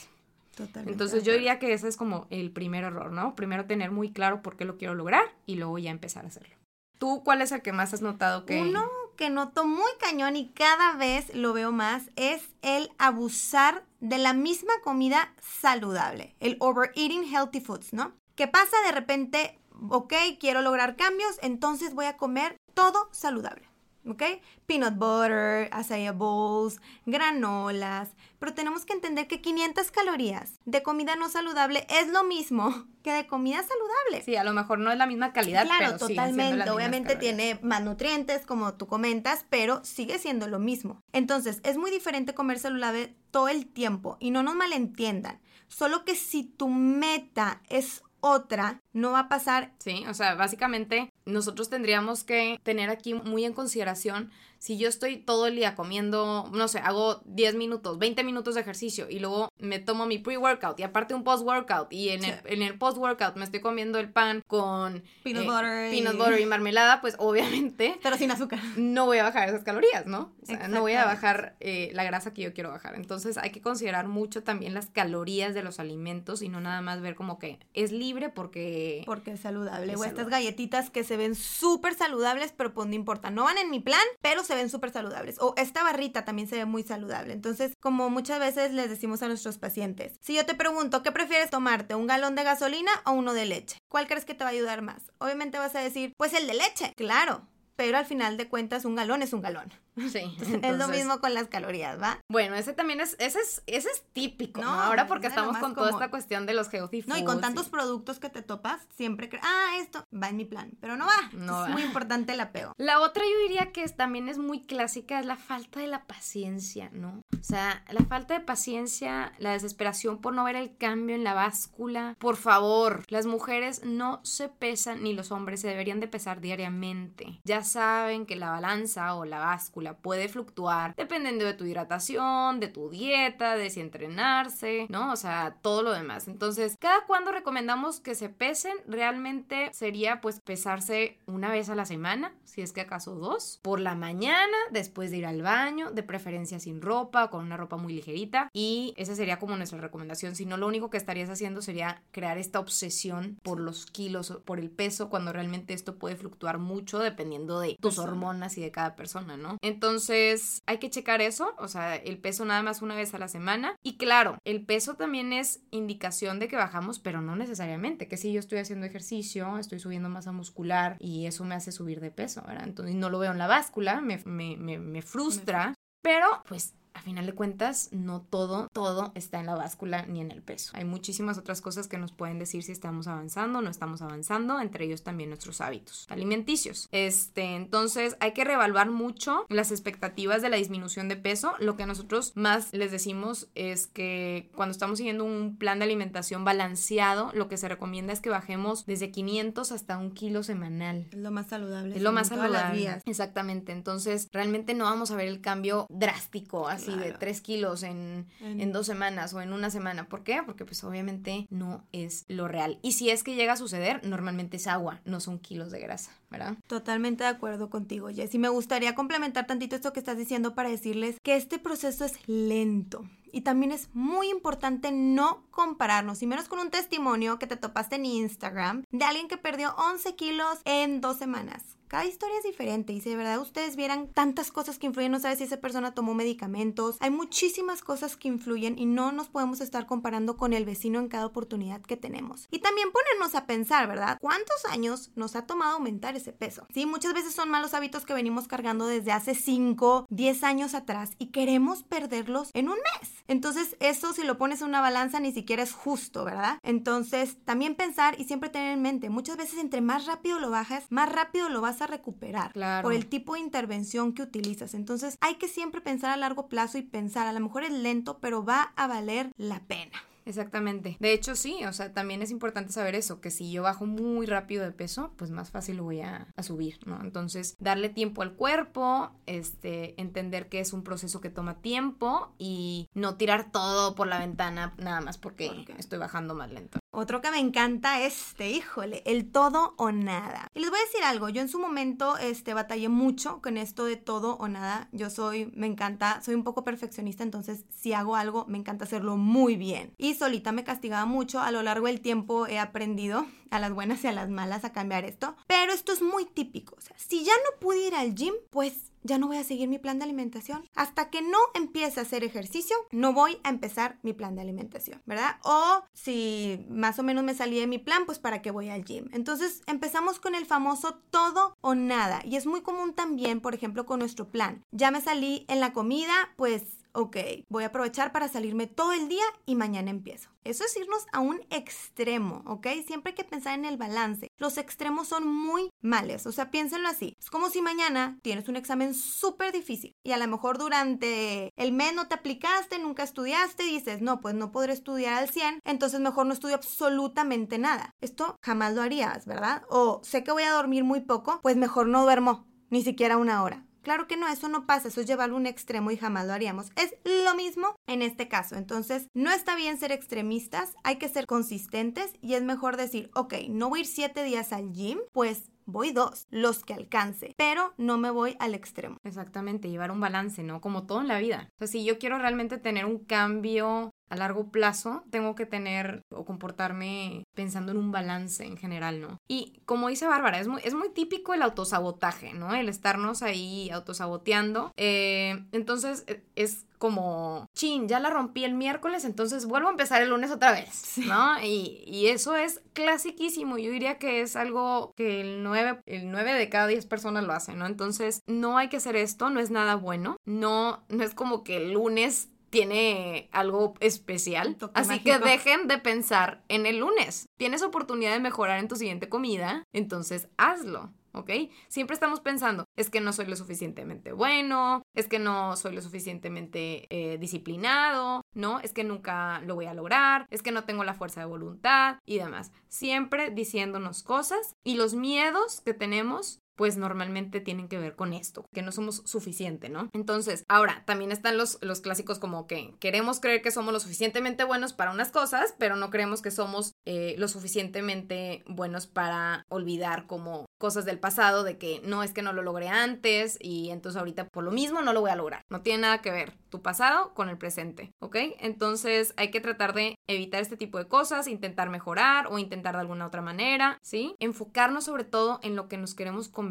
Totalmente 0.55 0.93
Entonces 0.93 1.25
yo 1.25 1.33
diría 1.33 1.59
que 1.59 1.73
ese 1.73 1.89
es 1.89 1.97
como 1.97 2.25
el 2.29 2.49
primer 2.53 2.85
error, 2.85 3.11
¿no? 3.11 3.35
Primero 3.35 3.65
tener 3.65 3.91
muy 3.91 4.13
claro 4.13 4.41
por 4.41 4.55
qué 4.55 4.63
lo 4.63 4.77
quiero 4.77 4.95
lograr 4.95 5.35
y 5.45 5.55
luego 5.55 5.77
ya 5.79 5.91
empezar 5.91 6.23
a 6.23 6.29
hacerlo. 6.29 6.55
¿Tú 6.97 7.23
cuál 7.25 7.41
es 7.41 7.51
el 7.51 7.61
que 7.61 7.73
más 7.73 7.93
has 7.93 8.01
notado 8.01 8.45
que... 8.45 8.61
Uno 8.61 8.89
que 9.17 9.29
noto 9.29 9.67
muy 9.67 9.91
cañón 9.99 10.37
y 10.37 10.47
cada 10.51 10.95
vez 10.95 11.35
lo 11.35 11.51
veo 11.51 11.73
más 11.73 12.03
es 12.15 12.41
el 12.61 12.89
abusar 12.99 13.83
de 13.99 14.17
la 14.17 14.31
misma 14.31 14.71
comida 14.81 15.33
saludable, 15.41 16.37
el 16.39 16.55
overeating 16.61 17.25
healthy 17.25 17.59
foods, 17.59 17.91
¿no? 17.91 18.13
¿Qué 18.35 18.47
pasa 18.47 18.77
de 18.85 18.93
repente 18.93 19.59
ok, 19.89 20.13
quiero 20.39 20.61
lograr 20.61 20.95
cambios, 20.95 21.37
entonces 21.41 21.93
voy 21.93 22.05
a 22.05 22.17
comer 22.17 22.55
todo 22.73 23.09
saludable. 23.11 23.67
¿ok? 24.09 24.23
Peanut 24.65 24.95
butter, 24.95 25.69
acai 25.71 26.09
bowls, 26.11 26.79
granolas, 27.05 28.09
pero 28.39 28.53
tenemos 28.53 28.85
que 28.85 28.93
entender 28.93 29.27
que 29.27 29.41
500 29.41 29.91
calorías 29.91 30.59
de 30.65 30.83
comida 30.83 31.15
no 31.15 31.29
saludable 31.29 31.85
es 31.89 32.07
lo 32.09 32.23
mismo 32.23 32.87
que 33.03 33.13
de 33.13 33.27
comida 33.27 33.63
saludable. 33.63 34.23
Sí, 34.23 34.35
a 34.35 34.43
lo 34.43 34.53
mejor 34.53 34.79
no 34.79 34.91
es 34.91 34.97
la 34.97 35.07
misma 35.07 35.33
calidad, 35.33 35.65
claro, 35.65 35.85
pero 35.85 35.97
totalmente. 35.97 36.69
Obviamente 36.69 37.15
tiene 37.15 37.59
más 37.61 37.83
nutrientes, 37.83 38.45
como 38.45 38.73
tú 38.75 38.87
comentas, 38.87 39.45
pero 39.49 39.83
sigue 39.83 40.19
siendo 40.19 40.47
lo 40.47 40.59
mismo. 40.59 41.01
Entonces, 41.13 41.61
es 41.63 41.77
muy 41.77 41.91
diferente 41.91 42.33
comer 42.33 42.59
saludable 42.59 43.15
todo 43.31 43.49
el 43.49 43.67
tiempo 43.67 44.17
y 44.19 44.31
no 44.31 44.43
nos 44.43 44.55
malentiendan. 44.55 45.39
Solo 45.67 46.05
que 46.05 46.15
si 46.15 46.43
tu 46.43 46.69
meta 46.69 47.61
es 47.69 48.01
otra, 48.31 48.81
no 48.93 49.11
va 49.11 49.21
a 49.21 49.29
pasar. 49.29 49.73
Sí, 49.79 50.05
o 50.09 50.13
sea, 50.13 50.35
básicamente 50.35 51.11
nosotros 51.25 51.69
tendríamos 51.69 52.23
que 52.23 52.59
tener 52.63 52.89
aquí 52.89 53.13
muy 53.13 53.45
en 53.45 53.53
consideración 53.53 54.31
si 54.59 54.77
yo 54.77 54.89
estoy 54.89 55.17
todo 55.17 55.47
el 55.47 55.55
día 55.55 55.75
comiendo, 55.75 56.49
no 56.53 56.67
sé, 56.67 56.79
hago 56.79 57.21
10 57.25 57.55
minutos, 57.55 57.97
20 57.99 58.23
minutos 58.23 58.55
de 58.55 58.61
ejercicio 58.61 59.07
y 59.09 59.19
luego 59.19 59.49
me 59.59 59.79
tomo 59.79 60.05
mi 60.05 60.17
pre-workout 60.17 60.79
y 60.79 60.83
aparte 60.83 61.13
un 61.13 61.23
post-workout 61.23 61.91
y 61.91 62.09
en, 62.09 62.23
el, 62.23 62.77
post-workout 62.77 63.35
me 63.35 63.45
estoy 63.45 63.59
comiendo 63.59 63.99
el 63.99 64.09
pan 64.09 64.43
con 64.47 65.03
peanut, 65.23 65.43
eh, 65.43 65.45
butter, 65.45 65.91
peanut 65.91 66.13
y... 66.13 66.17
butter 66.17 66.39
y 66.39 66.45
marmelada, 66.45 67.01
pues 67.01 67.15
obviamente... 67.19 67.99
Pero 68.03 68.17
sin 68.17 68.31
azúcar. 68.31 68.59
No 68.75 69.05
voy 69.05 69.19
a 69.19 69.23
bajar 69.23 69.49
esas 69.49 69.63
calorías, 69.63 70.05
¿no? 70.05 70.33
O 70.41 70.45
sea, 70.45 70.67
no 70.67 70.81
voy 70.81 70.93
a 70.93 71.05
bajar 71.05 71.55
eh, 71.59 71.89
la 71.93 72.03
grasa 72.03 72.33
que 72.33 72.41
yo 72.41 72.53
quiero 72.53 72.69
bajar. 72.69 72.95
Entonces 72.95 73.37
hay 73.37 73.51
que 73.51 73.61
considerar 73.61 74.07
mucho 74.07 74.43
también 74.43 74.73
las 74.73 74.87
calorías 74.89 75.53
de 75.53 75.63
los 75.63 75.79
alimentos 75.79 76.41
y 76.41 76.49
no 76.49 76.61
nada 76.61 76.81
más 76.81 77.01
ver 77.01 77.15
como 77.15 77.39
que 77.39 77.59
es 77.73 77.91
libre 77.91 78.29
porque... 78.29 79.03
Porque 79.05 79.31
es 79.31 79.39
saludable. 79.39 79.95
o 79.95 80.03
estas 80.03 80.29
galletitas 80.29 80.89
que 80.89 81.03
se 81.03 81.17
ven 81.17 81.35
súper 81.35 81.93
saludables, 81.93 82.53
pero 82.55 82.73
pues 82.73 82.87
no 82.87 82.95
importa. 82.95 83.29
No 83.29 83.43
van 83.43 83.57
en 83.57 83.69
mi 83.69 83.79
plan, 83.79 84.01
pero 84.21 84.43
se 84.43 84.55
ven 84.57 84.69
súper 84.69 84.91
saludables. 84.91 85.37
O 85.39 85.53
esta 85.57 85.83
barrita 85.83 86.25
también 86.25 86.47
se 86.47 86.57
ve 86.57 86.65
muy 86.65 86.83
saludable. 86.83 87.33
Entonces, 87.33 87.73
como 87.79 88.09
muchas 88.09 88.39
veces 88.39 88.73
les 88.73 88.89
decimos 88.89 89.21
a 89.21 89.27
nuestros 89.27 89.57
pacientes, 89.57 90.17
si 90.21 90.35
yo 90.35 90.45
te 90.45 90.55
pregunto, 90.55 91.03
¿qué 91.03 91.11
prefieres 91.11 91.49
tomarte? 91.49 91.95
¿Un 91.95 92.07
galón 92.07 92.35
de 92.35 92.43
gasolina 92.43 92.91
o 93.05 93.11
uno 93.11 93.33
de 93.33 93.45
leche? 93.45 93.77
¿Cuál 93.89 94.07
crees 94.07 94.25
que 94.25 94.33
te 94.33 94.43
va 94.43 94.49
a 94.49 94.53
ayudar 94.53 94.81
más? 94.81 95.11
Obviamente 95.19 95.57
vas 95.57 95.75
a 95.75 95.79
decir, 95.79 96.13
pues 96.17 96.33
el 96.33 96.47
de 96.47 96.53
leche. 96.53 96.93
Claro, 96.95 97.47
pero 97.77 97.97
al 97.97 98.05
final 98.05 98.35
de 98.35 98.49
cuentas 98.49 98.83
un 98.83 98.95
galón 98.95 99.21
es 99.21 99.31
un 99.31 99.41
galón. 99.41 99.71
Sí. 100.09 100.35
es 100.61 100.77
lo 100.77 100.87
mismo 100.87 101.19
con 101.19 101.33
las 101.33 101.47
calorías, 101.47 102.01
¿va? 102.01 102.19
Bueno, 102.27 102.55
ese 102.55 102.73
también 102.73 102.99
es, 102.99 103.15
ese 103.19 103.39
es, 103.39 103.63
ese 103.67 103.89
es 103.89 104.03
típico, 104.13 104.61
¿no? 104.61 104.69
Ahora 104.69 105.07
porque 105.07 105.27
estamos 105.27 105.57
con 105.57 105.73
toda 105.73 105.91
esta 105.91 106.09
cuestión 106.09 106.45
de 106.45 106.53
los 106.53 106.71
healthy 106.73 107.01
foods. 107.01 107.07
No, 107.07 107.17
y 107.17 107.23
con 107.23 107.39
tantos 107.39 107.69
productos 107.69 108.19
que 108.19 108.29
te 108.29 108.41
topas, 108.41 108.81
siempre 108.95 109.29
crees, 109.29 109.43
ah, 109.45 109.77
esto 109.79 110.03
va 110.13 110.29
en 110.29 110.37
mi 110.37 110.45
plan, 110.45 110.71
pero 110.81 110.97
no 110.97 111.05
va. 111.05 111.29
No 111.33 111.65
es 111.65 111.71
muy 111.71 111.83
importante 111.83 112.33
el 112.33 112.39
apego. 112.39 112.73
La 112.77 112.99
otra 112.99 113.23
yo 113.23 113.47
diría 113.47 113.71
que 113.71 113.87
también 113.89 114.27
es 114.27 114.37
muy 114.37 114.65
clásica, 114.65 115.19
es 115.19 115.25
la 115.25 115.37
falta 115.37 115.79
de 115.79 115.87
la 115.87 116.05
paciencia, 116.05 116.89
¿no? 116.93 117.21
O 117.33 117.43
sea, 117.43 117.83
la 117.91 118.03
falta 118.05 118.33
de 118.33 118.41
paciencia, 118.41 119.33
la 119.37 119.51
desesperación 119.51 120.19
por 120.19 120.33
no 120.33 120.43
ver 120.43 120.55
el 120.55 120.75
cambio 120.77 121.15
en 121.15 121.23
la 121.23 121.33
báscula. 121.33 122.15
Por 122.19 122.37
favor, 122.37 123.03
las 123.09 123.25
mujeres 123.25 123.83
no 123.83 124.19
se 124.23 124.49
pesan, 124.49 125.03
ni 125.03 125.13
los 125.13 125.31
hombres 125.31 125.61
se 125.61 125.67
deberían 125.67 125.99
de 125.99 126.07
pesar 126.07 126.41
diariamente. 126.41 127.39
Ya 127.43 127.63
saben 127.69 128.25
que 128.25 128.35
la 128.35 128.49
balanza 128.49 129.15
o 129.15 129.25
la 129.25 129.39
báscula 129.39 129.97
puede 129.97 130.27
fluctuar 130.27 130.95
dependiendo 130.95 131.45
de 131.45 131.53
tu 131.53 131.65
hidratación, 131.65 132.59
de 132.59 132.67
tu 132.67 132.89
dieta, 132.89 133.55
de 133.55 133.69
si 133.69 133.81
entrenarse, 133.81 134.87
¿no? 134.89 135.11
O 135.11 135.15
sea, 135.15 135.57
todo 135.61 135.83
lo 135.83 135.93
demás. 135.93 136.27
Entonces, 136.27 136.75
cada 136.79 137.05
cuando 137.05 137.31
recomendamos 137.31 137.99
que 137.99 138.15
se 138.15 138.29
pesen, 138.29 138.75
realmente 138.87 139.69
sería 139.73 140.21
pues 140.21 140.39
pesarse 140.39 141.19
una 141.25 141.51
vez 141.51 141.69
a 141.69 141.75
la 141.75 141.85
semana, 141.85 142.33
si 142.43 142.61
es 142.61 142.73
que 142.73 142.81
acaso 142.81 143.15
dos, 143.15 143.59
por 143.61 143.79
la 143.79 143.95
mañana, 143.95 144.57
después 144.71 145.11
de 145.11 145.17
ir 145.17 145.25
al 145.25 145.41
baño, 145.41 145.91
de 145.91 146.03
preferencia 146.03 146.59
sin 146.59 146.81
ropa, 146.81 147.29
con 147.29 147.45
una 147.45 147.57
ropa 147.57 147.77
muy 147.77 147.93
ligerita. 147.93 148.49
Y 148.53 148.93
esa 148.97 149.15
sería 149.15 149.39
como 149.39 149.55
nuestra 149.55 149.79
recomendación. 149.79 150.35
Si 150.35 150.45
no, 150.45 150.57
lo 150.57 150.67
único 150.67 150.89
que 150.89 150.97
estarías 150.97 151.29
haciendo 151.29 151.61
sería 151.61 152.03
crear 152.11 152.37
esta 152.37 152.59
obsesión 152.59 153.39
por 153.43 153.59
los 153.59 153.85
kilos, 153.85 154.41
por 154.45 154.59
el 154.59 154.69
peso, 154.69 155.09
cuando 155.09 155.33
realmente 155.33 155.73
esto 155.73 155.97
puede 155.97 156.15
fluctuar 156.15 156.57
mucho 156.57 156.99
dependiendo 156.99 157.56
de 157.59 157.77
tus 157.81 157.97
hormonas 157.99 158.57
y 158.57 158.61
de 158.61 158.71
cada 158.71 158.95
persona, 158.95 159.37
¿no? 159.37 159.57
Entonces, 159.61 160.61
hay 160.65 160.77
que 160.77 160.89
checar 160.89 161.21
eso, 161.21 161.53
o 161.57 161.67
sea, 161.67 161.95
el 161.95 162.19
peso 162.19 162.45
nada 162.45 162.63
más 162.63 162.81
una 162.81 162.95
vez 162.95 163.13
a 163.13 163.19
la 163.19 163.27
semana. 163.27 163.75
Y 163.83 163.97
claro, 163.97 164.37
el 164.45 164.65
peso 164.65 164.95
también 164.95 165.33
es 165.33 165.61
indicación 165.71 166.39
de 166.39 166.47
que 166.47 166.55
bajamos, 166.55 166.99
pero 166.99 167.21
no 167.21 167.35
necesariamente, 167.35 168.07
que 168.07 168.17
si 168.17 168.31
yo 168.31 168.39
estoy 168.39 168.59
haciendo 168.59 168.85
ejercicio, 168.85 169.57
estoy 169.57 169.79
subiendo 169.79 170.09
masa 170.09 170.31
muscular 170.31 170.97
y 170.99 171.25
eso 171.25 171.43
me 171.45 171.55
hace 171.55 171.71
subir 171.71 171.99
de 171.99 172.11
peso, 172.11 172.43
¿verdad? 172.45 172.65
Entonces, 172.65 172.95
no 172.95 173.09
lo 173.09 173.19
veo 173.19 173.31
en 173.31 173.37
la 173.37 173.47
báscula, 173.47 174.01
me, 174.01 174.21
me, 174.25 174.57
me, 174.57 174.77
me 174.77 175.01
frustra, 175.01 175.73
pero 176.01 176.27
pues 176.47 176.73
final 177.07 177.25
de 177.25 177.33
cuentas, 177.33 177.89
no 177.91 178.21
todo, 178.21 178.67
todo 178.73 179.11
está 179.15 179.39
en 179.39 179.45
la 179.45 179.55
báscula 179.55 180.05
ni 180.05 180.21
en 180.21 180.31
el 180.31 180.41
peso. 180.41 180.71
Hay 180.75 180.85
muchísimas 180.85 181.37
otras 181.37 181.61
cosas 181.61 181.87
que 181.87 181.97
nos 181.97 182.11
pueden 182.11 182.37
decir 182.37 182.63
si 182.63 182.71
estamos 182.71 183.07
avanzando 183.07 183.59
o 183.59 183.61
no 183.61 183.69
estamos 183.69 184.01
avanzando, 184.01 184.59
entre 184.59 184.85
ellos 184.85 185.03
también 185.03 185.29
nuestros 185.29 185.61
hábitos 185.61 186.05
alimenticios. 186.09 186.89
Este, 186.91 187.55
entonces 187.55 188.17
hay 188.19 188.33
que 188.33 188.43
reevaluar 188.43 188.89
mucho 188.89 189.45
las 189.49 189.71
expectativas 189.71 190.41
de 190.41 190.49
la 190.49 190.57
disminución 190.57 191.07
de 191.07 191.15
peso. 191.15 191.53
Lo 191.59 191.77
que 191.77 191.85
nosotros 191.85 192.33
más 192.35 192.73
les 192.73 192.91
decimos 192.91 193.47
es 193.55 193.87
que 193.87 194.51
cuando 194.55 194.71
estamos 194.71 194.97
siguiendo 194.97 195.23
un 195.23 195.57
plan 195.57 195.79
de 195.79 195.85
alimentación 195.85 196.43
balanceado, 196.43 197.31
lo 197.33 197.47
que 197.47 197.57
se 197.57 197.69
recomienda 197.69 198.13
es 198.13 198.19
que 198.19 198.29
bajemos 198.29 198.85
desde 198.85 199.11
500 199.11 199.71
hasta 199.71 199.97
un 199.97 200.11
kilo 200.11 200.43
semanal. 200.43 201.07
Es 201.11 201.19
lo 201.19 201.31
más 201.31 201.47
saludable. 201.47 201.95
Es 201.95 202.01
lo 202.01 202.11
más 202.11 202.27
saludable. 202.27 203.01
Exactamente. 203.05 203.71
Entonces, 203.71 204.27
realmente 204.31 204.73
no 204.73 204.85
vamos 204.85 205.11
a 205.11 205.15
ver 205.15 205.27
el 205.27 205.41
cambio 205.41 205.87
drástico 205.89 206.67
así 206.67 206.91
de 206.97 207.13
3 207.13 207.41
kilos 207.41 207.83
en, 207.83 208.27
en, 208.41 208.71
dos 208.71 208.85
semanas 208.85 209.33
o 209.33 209.41
en 209.41 209.53
una 209.53 209.69
semana. 209.69 210.07
¿Por 210.09 210.23
qué? 210.23 210.41
Porque 210.45 210.65
pues 210.65 210.83
obviamente 210.83 211.47
no 211.49 211.85
es 211.91 212.25
lo 212.27 212.47
real. 212.47 212.79
Y 212.81 212.93
si 212.93 213.09
es 213.09 213.23
que 213.23 213.35
llega 213.35 213.53
a 213.53 213.57
suceder, 213.57 214.05
normalmente 214.05 214.57
es 214.57 214.67
agua, 214.67 215.01
no 215.05 215.19
son 215.19 215.39
kilos 215.39 215.71
de 215.71 215.79
grasa, 215.79 216.11
¿verdad? 216.29 216.55
Totalmente 216.67 217.23
de 217.23 217.29
acuerdo 217.29 217.69
contigo, 217.69 218.09
Jess. 218.09 218.33
Y 218.35 218.39
me 218.39 218.49
gustaría 218.49 218.95
complementar 218.95 219.47
tantito 219.47 219.75
esto 219.75 219.93
que 219.93 219.99
estás 219.99 220.17
diciendo 220.17 220.55
para 220.55 220.69
decirles 220.69 221.17
que 221.23 221.35
este 221.35 221.59
proceso 221.59 222.05
es 222.05 222.13
lento. 222.27 223.05
Y 223.37 223.41
también 223.41 223.71
es 223.71 223.89
muy 223.93 224.29
importante 224.29 224.91
no 224.91 225.43
compararnos, 225.51 226.23
y 226.23 226.25
menos 226.25 226.47
con 226.47 226.57
un 226.57 226.71
testimonio 226.71 227.37
que 227.37 227.45
te 227.45 227.55
topaste 227.55 227.97
en 227.97 228.05
Instagram 228.05 228.83
de 228.89 229.05
alguien 229.05 229.27
que 229.27 229.37
perdió 229.37 229.75
11 229.75 230.15
kilos 230.15 230.59
en 230.65 231.01
dos 231.01 231.17
semanas 231.17 231.77
cada 231.87 232.05
historia 232.05 232.37
es 232.37 232.43
diferente 232.43 232.93
y 232.93 233.01
si 233.01 233.09
de 233.09 233.15
verdad 233.15 233.39
ustedes 233.39 233.75
vieran 233.75 234.09
tantas 234.09 234.51
cosas 234.51 234.77
que 234.77 234.87
influyen, 234.87 235.11
no 235.11 235.19
sabes 235.19 235.37
si 235.37 235.45
esa 235.45 235.57
persona 235.57 235.93
tomó 235.93 236.13
medicamentos, 236.13 236.97
hay 236.99 237.11
muchísimas 237.11 237.81
cosas 237.81 238.17
que 238.17 238.27
influyen 238.27 238.77
y 238.77 238.85
no 238.85 239.11
nos 239.11 239.29
podemos 239.29 239.61
estar 239.61 239.85
comparando 239.85 240.37
con 240.37 240.53
el 240.53 240.65
vecino 240.65 240.99
en 240.99 241.07
cada 241.07 241.25
oportunidad 241.25 241.81
que 241.81 241.97
tenemos. 241.97 242.47
Y 242.51 242.59
también 242.59 242.91
ponernos 242.91 243.35
a 243.35 243.45
pensar, 243.45 243.87
¿verdad? 243.87 244.17
¿Cuántos 244.19 244.65
años 244.65 245.11
nos 245.15 245.35
ha 245.35 245.45
tomado 245.45 245.75
aumentar 245.75 246.15
ese 246.15 246.33
peso? 246.33 246.67
Sí, 246.73 246.85
muchas 246.85 247.13
veces 247.13 247.33
son 247.33 247.49
malos 247.49 247.73
hábitos 247.73 248.05
que 248.05 248.13
venimos 248.13 248.47
cargando 248.47 248.85
desde 248.85 249.11
hace 249.13 249.33
5, 249.33 250.07
10 250.09 250.43
años 250.43 250.73
atrás 250.73 251.11
y 251.17 251.27
queremos 251.27 251.83
perderlos 251.83 252.49
en 252.53 252.69
un 252.69 252.75
mes. 252.75 253.11
Entonces, 253.27 253.75
eso 253.79 254.13
si 254.13 254.23
lo 254.23 254.37
pones 254.37 254.61
en 254.61 254.69
una 254.69 254.81
balanza 254.81 255.19
ni 255.19 255.31
siquiera 255.31 255.63
es 255.63 255.73
justo, 255.73 256.23
¿verdad? 256.25 256.59
Entonces, 256.63 257.37
también 257.45 257.75
pensar 257.75 258.19
y 258.19 258.25
siempre 258.25 258.49
tener 258.49 258.73
en 258.73 258.81
mente, 258.81 259.09
muchas 259.09 259.37
veces 259.37 259.59
entre 259.59 259.81
más 259.81 260.05
rápido 260.05 260.39
lo 260.39 260.49
bajas, 260.49 260.85
más 260.89 261.11
rápido 261.11 261.49
lo 261.49 261.61
vas 261.61 261.81
a 261.81 261.87
recuperar 261.87 262.53
por 262.81 262.93
el 262.93 263.07
tipo 263.07 263.33
de 263.33 263.41
intervención 263.41 264.13
que 264.13 264.21
utilizas. 264.21 264.73
Entonces 264.73 265.17
hay 265.21 265.35
que 265.35 265.47
siempre 265.47 265.81
pensar 265.81 266.11
a 266.11 266.17
largo 266.17 266.47
plazo 266.47 266.77
y 266.77 266.83
pensar, 266.83 267.27
a 267.27 267.33
lo 267.33 267.39
mejor 267.39 267.63
es 267.63 267.71
lento, 267.71 268.19
pero 268.19 268.43
va 268.43 268.73
a 268.75 268.87
valer 268.87 269.31
la 269.37 269.59
pena. 269.61 270.03
Exactamente. 270.27 270.97
De 270.99 271.13
hecho, 271.13 271.35
sí, 271.35 271.63
o 271.65 271.71
sea, 271.71 271.93
también 271.93 272.21
es 272.21 272.31
importante 272.31 272.73
saber 272.73 272.95
eso, 272.95 273.21
que 273.21 273.31
si 273.31 273.49
yo 273.49 273.63
bajo 273.63 273.85
muy 273.85 274.25
rápido 274.25 274.65
de 274.65 274.73
peso, 274.73 275.13
pues 275.15 275.31
más 275.31 275.51
fácil 275.51 275.77
lo 275.77 275.83
voy 275.83 276.01
a, 276.01 276.27
subir, 276.43 276.79
¿no? 276.85 276.99
Entonces, 277.01 277.55
darle 277.59 277.89
tiempo 277.89 278.21
al 278.21 278.33
cuerpo, 278.33 279.11
este, 279.25 279.99
entender 279.99 280.49
que 280.49 280.59
es 280.59 280.73
un 280.73 280.83
proceso 280.83 281.21
que 281.21 281.29
toma 281.29 281.61
tiempo 281.61 282.33
y 282.37 282.87
no 282.93 283.15
tirar 283.15 283.51
todo 283.51 283.95
por 283.95 284.07
la 284.07 284.19
ventana 284.19 284.73
nada 284.77 285.01
más 285.01 285.17
porque 285.17 285.65
estoy 285.77 285.97
bajando 285.97 286.35
más 286.35 286.51
lento. 286.51 286.79
Otro 286.99 287.21
que 287.21 287.29
me 287.29 287.37
encanta 287.37 288.01
este, 288.01 288.49
híjole, 288.49 289.03
el 289.05 289.31
todo 289.31 289.75
o 289.77 289.91
nada. 289.91 290.47
Y 290.55 290.61
les 290.61 290.71
voy 290.71 290.79
a 290.79 290.85
decir 290.85 291.03
algo, 291.03 291.29
yo 291.29 291.43
en 291.43 291.47
su 291.47 291.59
momento 291.59 292.17
este, 292.17 292.55
batallé 292.55 292.89
mucho 292.89 293.39
con 293.39 293.57
esto 293.57 293.85
de 293.85 293.97
todo 293.97 294.35
o 294.37 294.47
nada. 294.47 294.89
Yo 294.91 295.11
soy, 295.11 295.51
me 295.53 295.67
encanta, 295.67 296.23
soy 296.23 296.33
un 296.33 296.43
poco 296.43 296.63
perfeccionista, 296.63 297.21
entonces 297.21 297.65
si 297.69 297.93
hago 297.93 298.15
algo, 298.15 298.45
me 298.47 298.57
encanta 298.57 298.85
hacerlo 298.85 299.15
muy 299.15 299.57
bien. 299.57 299.93
Y 299.99 300.15
solita 300.15 300.51
me 300.51 300.63
castigaba 300.63 301.05
mucho, 301.05 301.39
a 301.39 301.51
lo 301.51 301.61
largo 301.61 301.85
del 301.85 302.01
tiempo 302.01 302.47
he 302.47 302.57
aprendido 302.57 303.27
a 303.51 303.59
las 303.59 303.73
buenas 303.73 304.03
y 304.03 304.07
a 304.07 304.11
las 304.11 304.29
malas 304.31 304.65
a 304.65 304.71
cambiar 304.71 305.05
esto. 305.05 305.35
Pero 305.45 305.73
esto 305.73 305.93
es 305.93 306.01
muy 306.01 306.25
típico, 306.25 306.73
o 306.79 306.81
sea, 306.81 306.97
si 306.97 307.23
ya 307.23 307.33
no 307.33 307.59
pude 307.59 307.85
ir 307.85 307.93
al 307.93 308.15
gym, 308.15 308.33
pues 308.49 308.86
ya 309.03 309.17
no 309.17 309.27
voy 309.27 309.37
a 309.37 309.43
seguir 309.43 309.69
mi 309.69 309.79
plan 309.79 309.99
de 309.99 310.05
alimentación. 310.05 310.63
Hasta 310.75 311.09
que 311.09 311.21
no 311.21 311.37
empiece 311.53 311.99
a 311.99 312.03
hacer 312.03 312.23
ejercicio, 312.23 312.75
no 312.91 313.13
voy 313.13 313.37
a 313.43 313.49
empezar 313.49 313.99
mi 314.03 314.13
plan 314.13 314.35
de 314.35 314.41
alimentación, 314.41 315.01
¿verdad? 315.05 315.37
O 315.43 315.83
si 315.93 316.65
más 316.69 316.99
o 316.99 317.03
menos 317.03 317.23
me 317.23 317.33
salí 317.33 317.59
de 317.59 317.67
mi 317.67 317.77
plan, 317.77 318.05
pues 318.05 318.19
para 318.19 318.41
qué 318.41 318.51
voy 318.51 318.69
al 318.69 318.83
gym. 318.83 319.07
Entonces 319.11 319.61
empezamos 319.67 320.19
con 320.19 320.35
el 320.35 320.45
famoso 320.45 320.99
todo 321.09 321.55
o 321.61 321.75
nada. 321.75 322.21
Y 322.25 322.35
es 322.35 322.45
muy 322.45 322.61
común 322.61 322.93
también, 322.93 323.41
por 323.41 323.53
ejemplo, 323.55 323.85
con 323.85 323.99
nuestro 323.99 324.29
plan. 324.29 324.63
Ya 324.71 324.91
me 324.91 325.01
salí 325.01 325.45
en 325.47 325.59
la 325.59 325.73
comida, 325.73 326.13
pues 326.35 326.76
ok, 326.97 327.17
voy 327.47 327.63
a 327.63 327.67
aprovechar 327.67 328.11
para 328.11 328.27
salirme 328.27 328.65
todo 328.65 328.91
el 328.91 329.07
día 329.07 329.23
y 329.45 329.53
mañana 329.53 329.91
empiezo. 329.91 330.31
Eso 330.43 330.63
es 330.63 330.75
irnos 330.75 331.05
a 331.13 331.19
un 331.19 331.41
extremo, 331.51 332.41
¿ok? 332.47 332.67
Siempre 332.87 333.11
hay 333.11 333.15
que 333.15 333.23
pensar 333.23 333.53
en 333.53 333.65
el 333.65 333.77
balance. 333.77 334.29
Los 334.37 334.57
extremos 334.57 335.07
son 335.07 335.27
muy 335.27 335.69
males, 335.79 336.25
o 336.25 336.31
sea, 336.31 336.49
piénsenlo 336.49 336.87
así. 336.87 337.15
Es 337.19 337.29
como 337.29 337.51
si 337.51 337.61
mañana 337.61 338.17
tienes 338.23 338.49
un 338.49 338.55
examen 338.55 338.95
súper 338.95 339.51
difícil 339.51 339.93
y 340.03 340.11
a 340.13 340.17
lo 340.17 340.27
mejor 340.27 340.57
durante 340.57 341.51
el 341.55 341.71
mes 341.71 341.93
no 341.93 342.07
te 342.07 342.15
aplicaste, 342.15 342.79
nunca 342.79 343.03
estudiaste 343.03 343.63
y 343.65 343.75
dices, 343.75 344.01
no, 344.01 344.19
pues 344.19 344.33
no 344.33 344.51
podré 344.51 344.73
estudiar 344.73 345.21
al 345.21 345.29
100, 345.29 345.59
entonces 345.65 345.99
mejor 345.99 346.25
no 346.25 346.33
estudio 346.33 346.55
absolutamente 346.55 347.59
nada. 347.59 347.91
Esto 348.01 348.37
jamás 348.41 348.73
lo 348.73 348.81
harías, 348.81 349.27
¿verdad? 349.27 349.61
O 349.69 350.01
sé 350.03 350.23
que 350.23 350.31
voy 350.31 350.43
a 350.43 350.53
dormir 350.53 350.83
muy 350.83 351.01
poco, 351.01 351.41
pues 351.43 351.57
mejor 351.57 351.87
no 351.87 352.01
duermo 352.01 352.47
ni 352.71 352.81
siquiera 352.81 353.17
una 353.17 353.43
hora. 353.43 353.66
Claro 353.87 354.05
que 354.05 354.17
no, 354.17 354.27
eso 354.27 354.49
no 354.49 354.65
pasa, 354.65 354.89
eso 354.89 354.99
es 354.99 355.07
llevarlo 355.07 355.35
a 355.35 355.39
un 355.39 355.45
extremo 355.45 355.91
y 355.91 355.95
jamás 355.95 356.27
lo 356.27 356.33
haríamos. 356.33 356.71
Es 356.75 356.93
lo 357.05 357.35
mismo 357.35 357.73
en 357.87 358.01
este 358.01 358.27
caso. 358.27 358.57
Entonces, 358.57 359.07
no 359.13 359.31
está 359.31 359.55
bien 359.55 359.77
ser 359.77 359.93
extremistas, 359.93 360.75
hay 360.83 360.97
que 360.97 361.07
ser 361.07 361.25
consistentes 361.25 362.11
y 362.21 362.33
es 362.33 362.43
mejor 362.43 362.75
decir, 362.75 363.09
ok, 363.15 363.35
no 363.47 363.69
voy 363.69 363.79
a 363.79 363.81
ir 363.83 363.87
siete 363.87 364.25
días 364.25 364.51
al 364.51 364.73
gym, 364.73 364.99
pues 365.13 365.53
voy 365.65 365.91
dos, 365.91 366.25
los 366.31 366.65
que 366.65 366.73
alcance, 366.73 367.33
pero 367.37 367.73
no 367.77 367.97
me 367.97 368.09
voy 368.09 368.35
al 368.39 368.55
extremo. 368.55 368.97
Exactamente, 369.05 369.69
llevar 369.69 369.91
un 369.91 370.01
balance, 370.01 370.43
¿no? 370.43 370.59
Como 370.59 370.85
todo 370.85 370.99
en 370.99 371.07
la 371.07 371.19
vida. 371.19 371.47
O 371.55 371.59
sea, 371.59 371.67
si 371.67 371.85
yo 371.85 371.97
quiero 371.97 372.17
realmente 372.17 372.57
tener 372.57 372.85
un 372.85 372.99
cambio 372.99 373.91
a 374.09 374.15
largo 374.15 374.51
plazo 374.51 375.03
tengo 375.09 375.35
que 375.35 375.45
tener 375.45 376.01
o 376.11 376.25
comportarme 376.25 377.23
pensando 377.33 377.71
en 377.71 377.77
un 377.77 377.91
balance 377.91 378.43
en 378.43 378.57
general, 378.57 379.01
¿no? 379.01 379.17
Y 379.27 379.61
como 379.65 379.89
dice 379.89 380.07
Bárbara, 380.07 380.39
es 380.39 380.47
muy, 380.47 380.61
es 380.63 380.73
muy 380.73 380.89
típico 380.89 381.33
el 381.33 381.41
autosabotaje, 381.41 382.33
¿no? 382.33 382.53
El 382.53 382.69
estarnos 382.69 383.21
ahí 383.21 383.69
autosaboteando. 383.71 384.71
Eh, 384.77 385.45
entonces 385.51 386.03
e, 386.07 386.23
es 386.35 386.65
como, 386.77 387.49
chin, 387.55 387.87
ya 387.87 387.99
la 387.99 388.09
rompí 388.09 388.43
el 388.43 388.53
miércoles, 388.53 389.03
entonces 389.03 389.45
vuelvo 389.45 389.67
a 389.67 389.71
empezar 389.71 390.01
el 390.01 390.09
lunes 390.09 390.31
otra 390.31 390.51
vez, 390.51 390.97
¿no? 391.07 391.41
Y, 391.43 391.83
y, 391.87 392.07
eso 392.07 392.35
es 392.35 392.61
clasiquísimo. 392.73 393.57
Yo 393.57 393.71
diría 393.71 393.97
que 393.97 394.21
es 394.21 394.35
algo 394.35 394.93
que 394.95 395.21
el 395.21 395.43
9, 395.43 395.81
el 395.85 396.11
9 396.11 396.33
de 396.33 396.49
cada 396.49 396.67
10 396.67 396.85
personas 396.85 397.23
lo 397.23 397.33
hacen, 397.33 397.57
¿no? 397.57 397.65
Entonces, 397.65 398.21
no 398.27 398.57
hay 398.57 398.69
que 398.69 398.77
hacer 398.77 398.95
esto, 398.95 399.29
no 399.29 399.39
es 399.39 399.49
nada 399.49 399.75
bueno. 399.75 400.17
No, 400.25 400.83
no 400.89 401.03
es 401.03 401.13
como 401.13 401.43
que 401.43 401.57
el 401.57 401.73
lunes 401.73 402.29
tiene 402.57 403.29
algo 403.33 403.75
especial. 403.81 404.57
Así 404.73 405.03
que 405.03 405.19
dejen 405.19 405.67
de 405.67 405.77
pensar 405.77 406.41
en 406.47 406.65
el 406.65 406.79
lunes. 406.79 407.29
Tienes 407.37 407.61
oportunidad 407.61 408.13
de 408.13 408.19
mejorar 408.19 408.57
en 408.57 408.67
tu 408.67 408.75
siguiente 408.75 409.09
comida, 409.09 409.63
entonces 409.73 410.27
hazlo. 410.37 410.91
¿ok? 411.13 411.29
Siempre 411.67 411.93
estamos 411.93 412.19
pensando, 412.19 412.65
es 412.75 412.89
que 412.89 413.01
no 413.01 413.11
soy 413.13 413.25
lo 413.25 413.35
suficientemente 413.35 414.11
bueno, 414.11 414.83
es 414.95 415.07
que 415.07 415.19
no 415.19 415.55
soy 415.55 415.73
lo 415.73 415.81
suficientemente 415.81 416.87
eh, 416.89 417.17
disciplinado, 417.17 418.21
¿no? 418.33 418.59
Es 418.59 418.71
que 418.71 418.83
nunca 418.83 419.41
lo 419.41 419.55
voy 419.55 419.65
a 419.65 419.73
lograr, 419.73 420.27
es 420.29 420.43
que 420.43 420.51
no 420.51 420.63
tengo 420.63 420.83
la 420.83 420.93
fuerza 420.93 421.21
de 421.21 421.25
voluntad 421.25 421.97
y 422.05 422.17
demás. 422.17 422.51
Siempre 422.67 423.31
diciéndonos 423.31 424.03
cosas 424.03 424.55
y 424.63 424.75
los 424.75 424.93
miedos 424.93 425.61
que 425.61 425.73
tenemos 425.73 426.39
pues 426.57 426.75
normalmente 426.75 427.39
tienen 427.39 427.69
que 427.69 427.77
ver 427.77 427.95
con 427.95 428.11
esto, 428.11 428.45
que 428.53 428.61
no 428.61 428.71
somos 428.71 429.03
suficiente, 429.05 429.69
¿no? 429.69 429.89
Entonces, 429.93 430.43
ahora, 430.49 430.83
también 430.85 431.11
están 431.11 431.37
los, 431.37 431.59
los 431.61 431.81
clásicos 431.81 432.19
como 432.19 432.47
que 432.47 432.73
queremos 432.79 433.19
creer 433.19 433.41
que 433.41 433.51
somos 433.51 433.71
lo 433.71 433.79
suficientemente 433.79 434.43
buenos 434.43 434.73
para 434.73 434.91
unas 434.91 435.11
cosas, 435.11 435.55
pero 435.59 435.75
no 435.75 435.89
creemos 435.89 436.21
que 436.21 436.31
somos 436.31 436.73
eh, 436.85 437.15
lo 437.17 437.27
suficientemente 437.27 438.43
buenos 438.47 438.87
para 438.87 439.45
olvidar 439.49 440.07
como 440.07 440.47
cosas 440.57 440.85
del 440.85 440.99
pasado, 440.99 441.43
de 441.43 441.57
que 441.57 441.81
no 441.83 442.03
es 442.03 442.11
que 442.11 442.23
no 442.23 442.33
lo 442.33 442.41
logré 442.41 442.67
antes 442.67 443.37
y 443.39 443.69
entonces 443.69 443.99
ahorita 443.99 444.27
por 444.27 444.43
lo 444.43 444.51
mismo 444.51 444.81
no 444.81 444.93
lo 444.93 445.01
voy 445.01 445.11
a 445.11 445.15
lograr. 445.15 445.43
No 445.49 445.61
tiene 445.61 445.83
nada 445.83 446.01
que 446.01 446.11
ver 446.11 446.33
tu 446.49 446.61
pasado 446.61 447.13
con 447.13 447.29
el 447.29 447.37
presente, 447.37 447.91
¿ok? 447.99 448.15
Entonces 448.39 449.13
hay 449.17 449.29
que 449.29 449.41
tratar 449.41 449.73
de 449.73 449.95
evitar 450.07 450.41
este 450.41 450.57
tipo 450.57 450.79
de 450.79 450.87
cosas, 450.87 451.27
intentar 451.27 451.69
mejorar 451.69 452.27
o 452.27 452.39
intentar 452.39 452.75
de 452.75 452.81
alguna 452.81 453.05
otra 453.05 453.21
manera, 453.21 453.77
¿sí? 453.83 454.15
Enfocarnos 454.19 454.85
sobre 454.85 455.03
todo 455.03 455.39
en 455.43 455.55
lo 455.55 455.67
que 455.67 455.77
nos 455.77 455.93
queremos 455.93 456.29
convertir. 456.29 456.46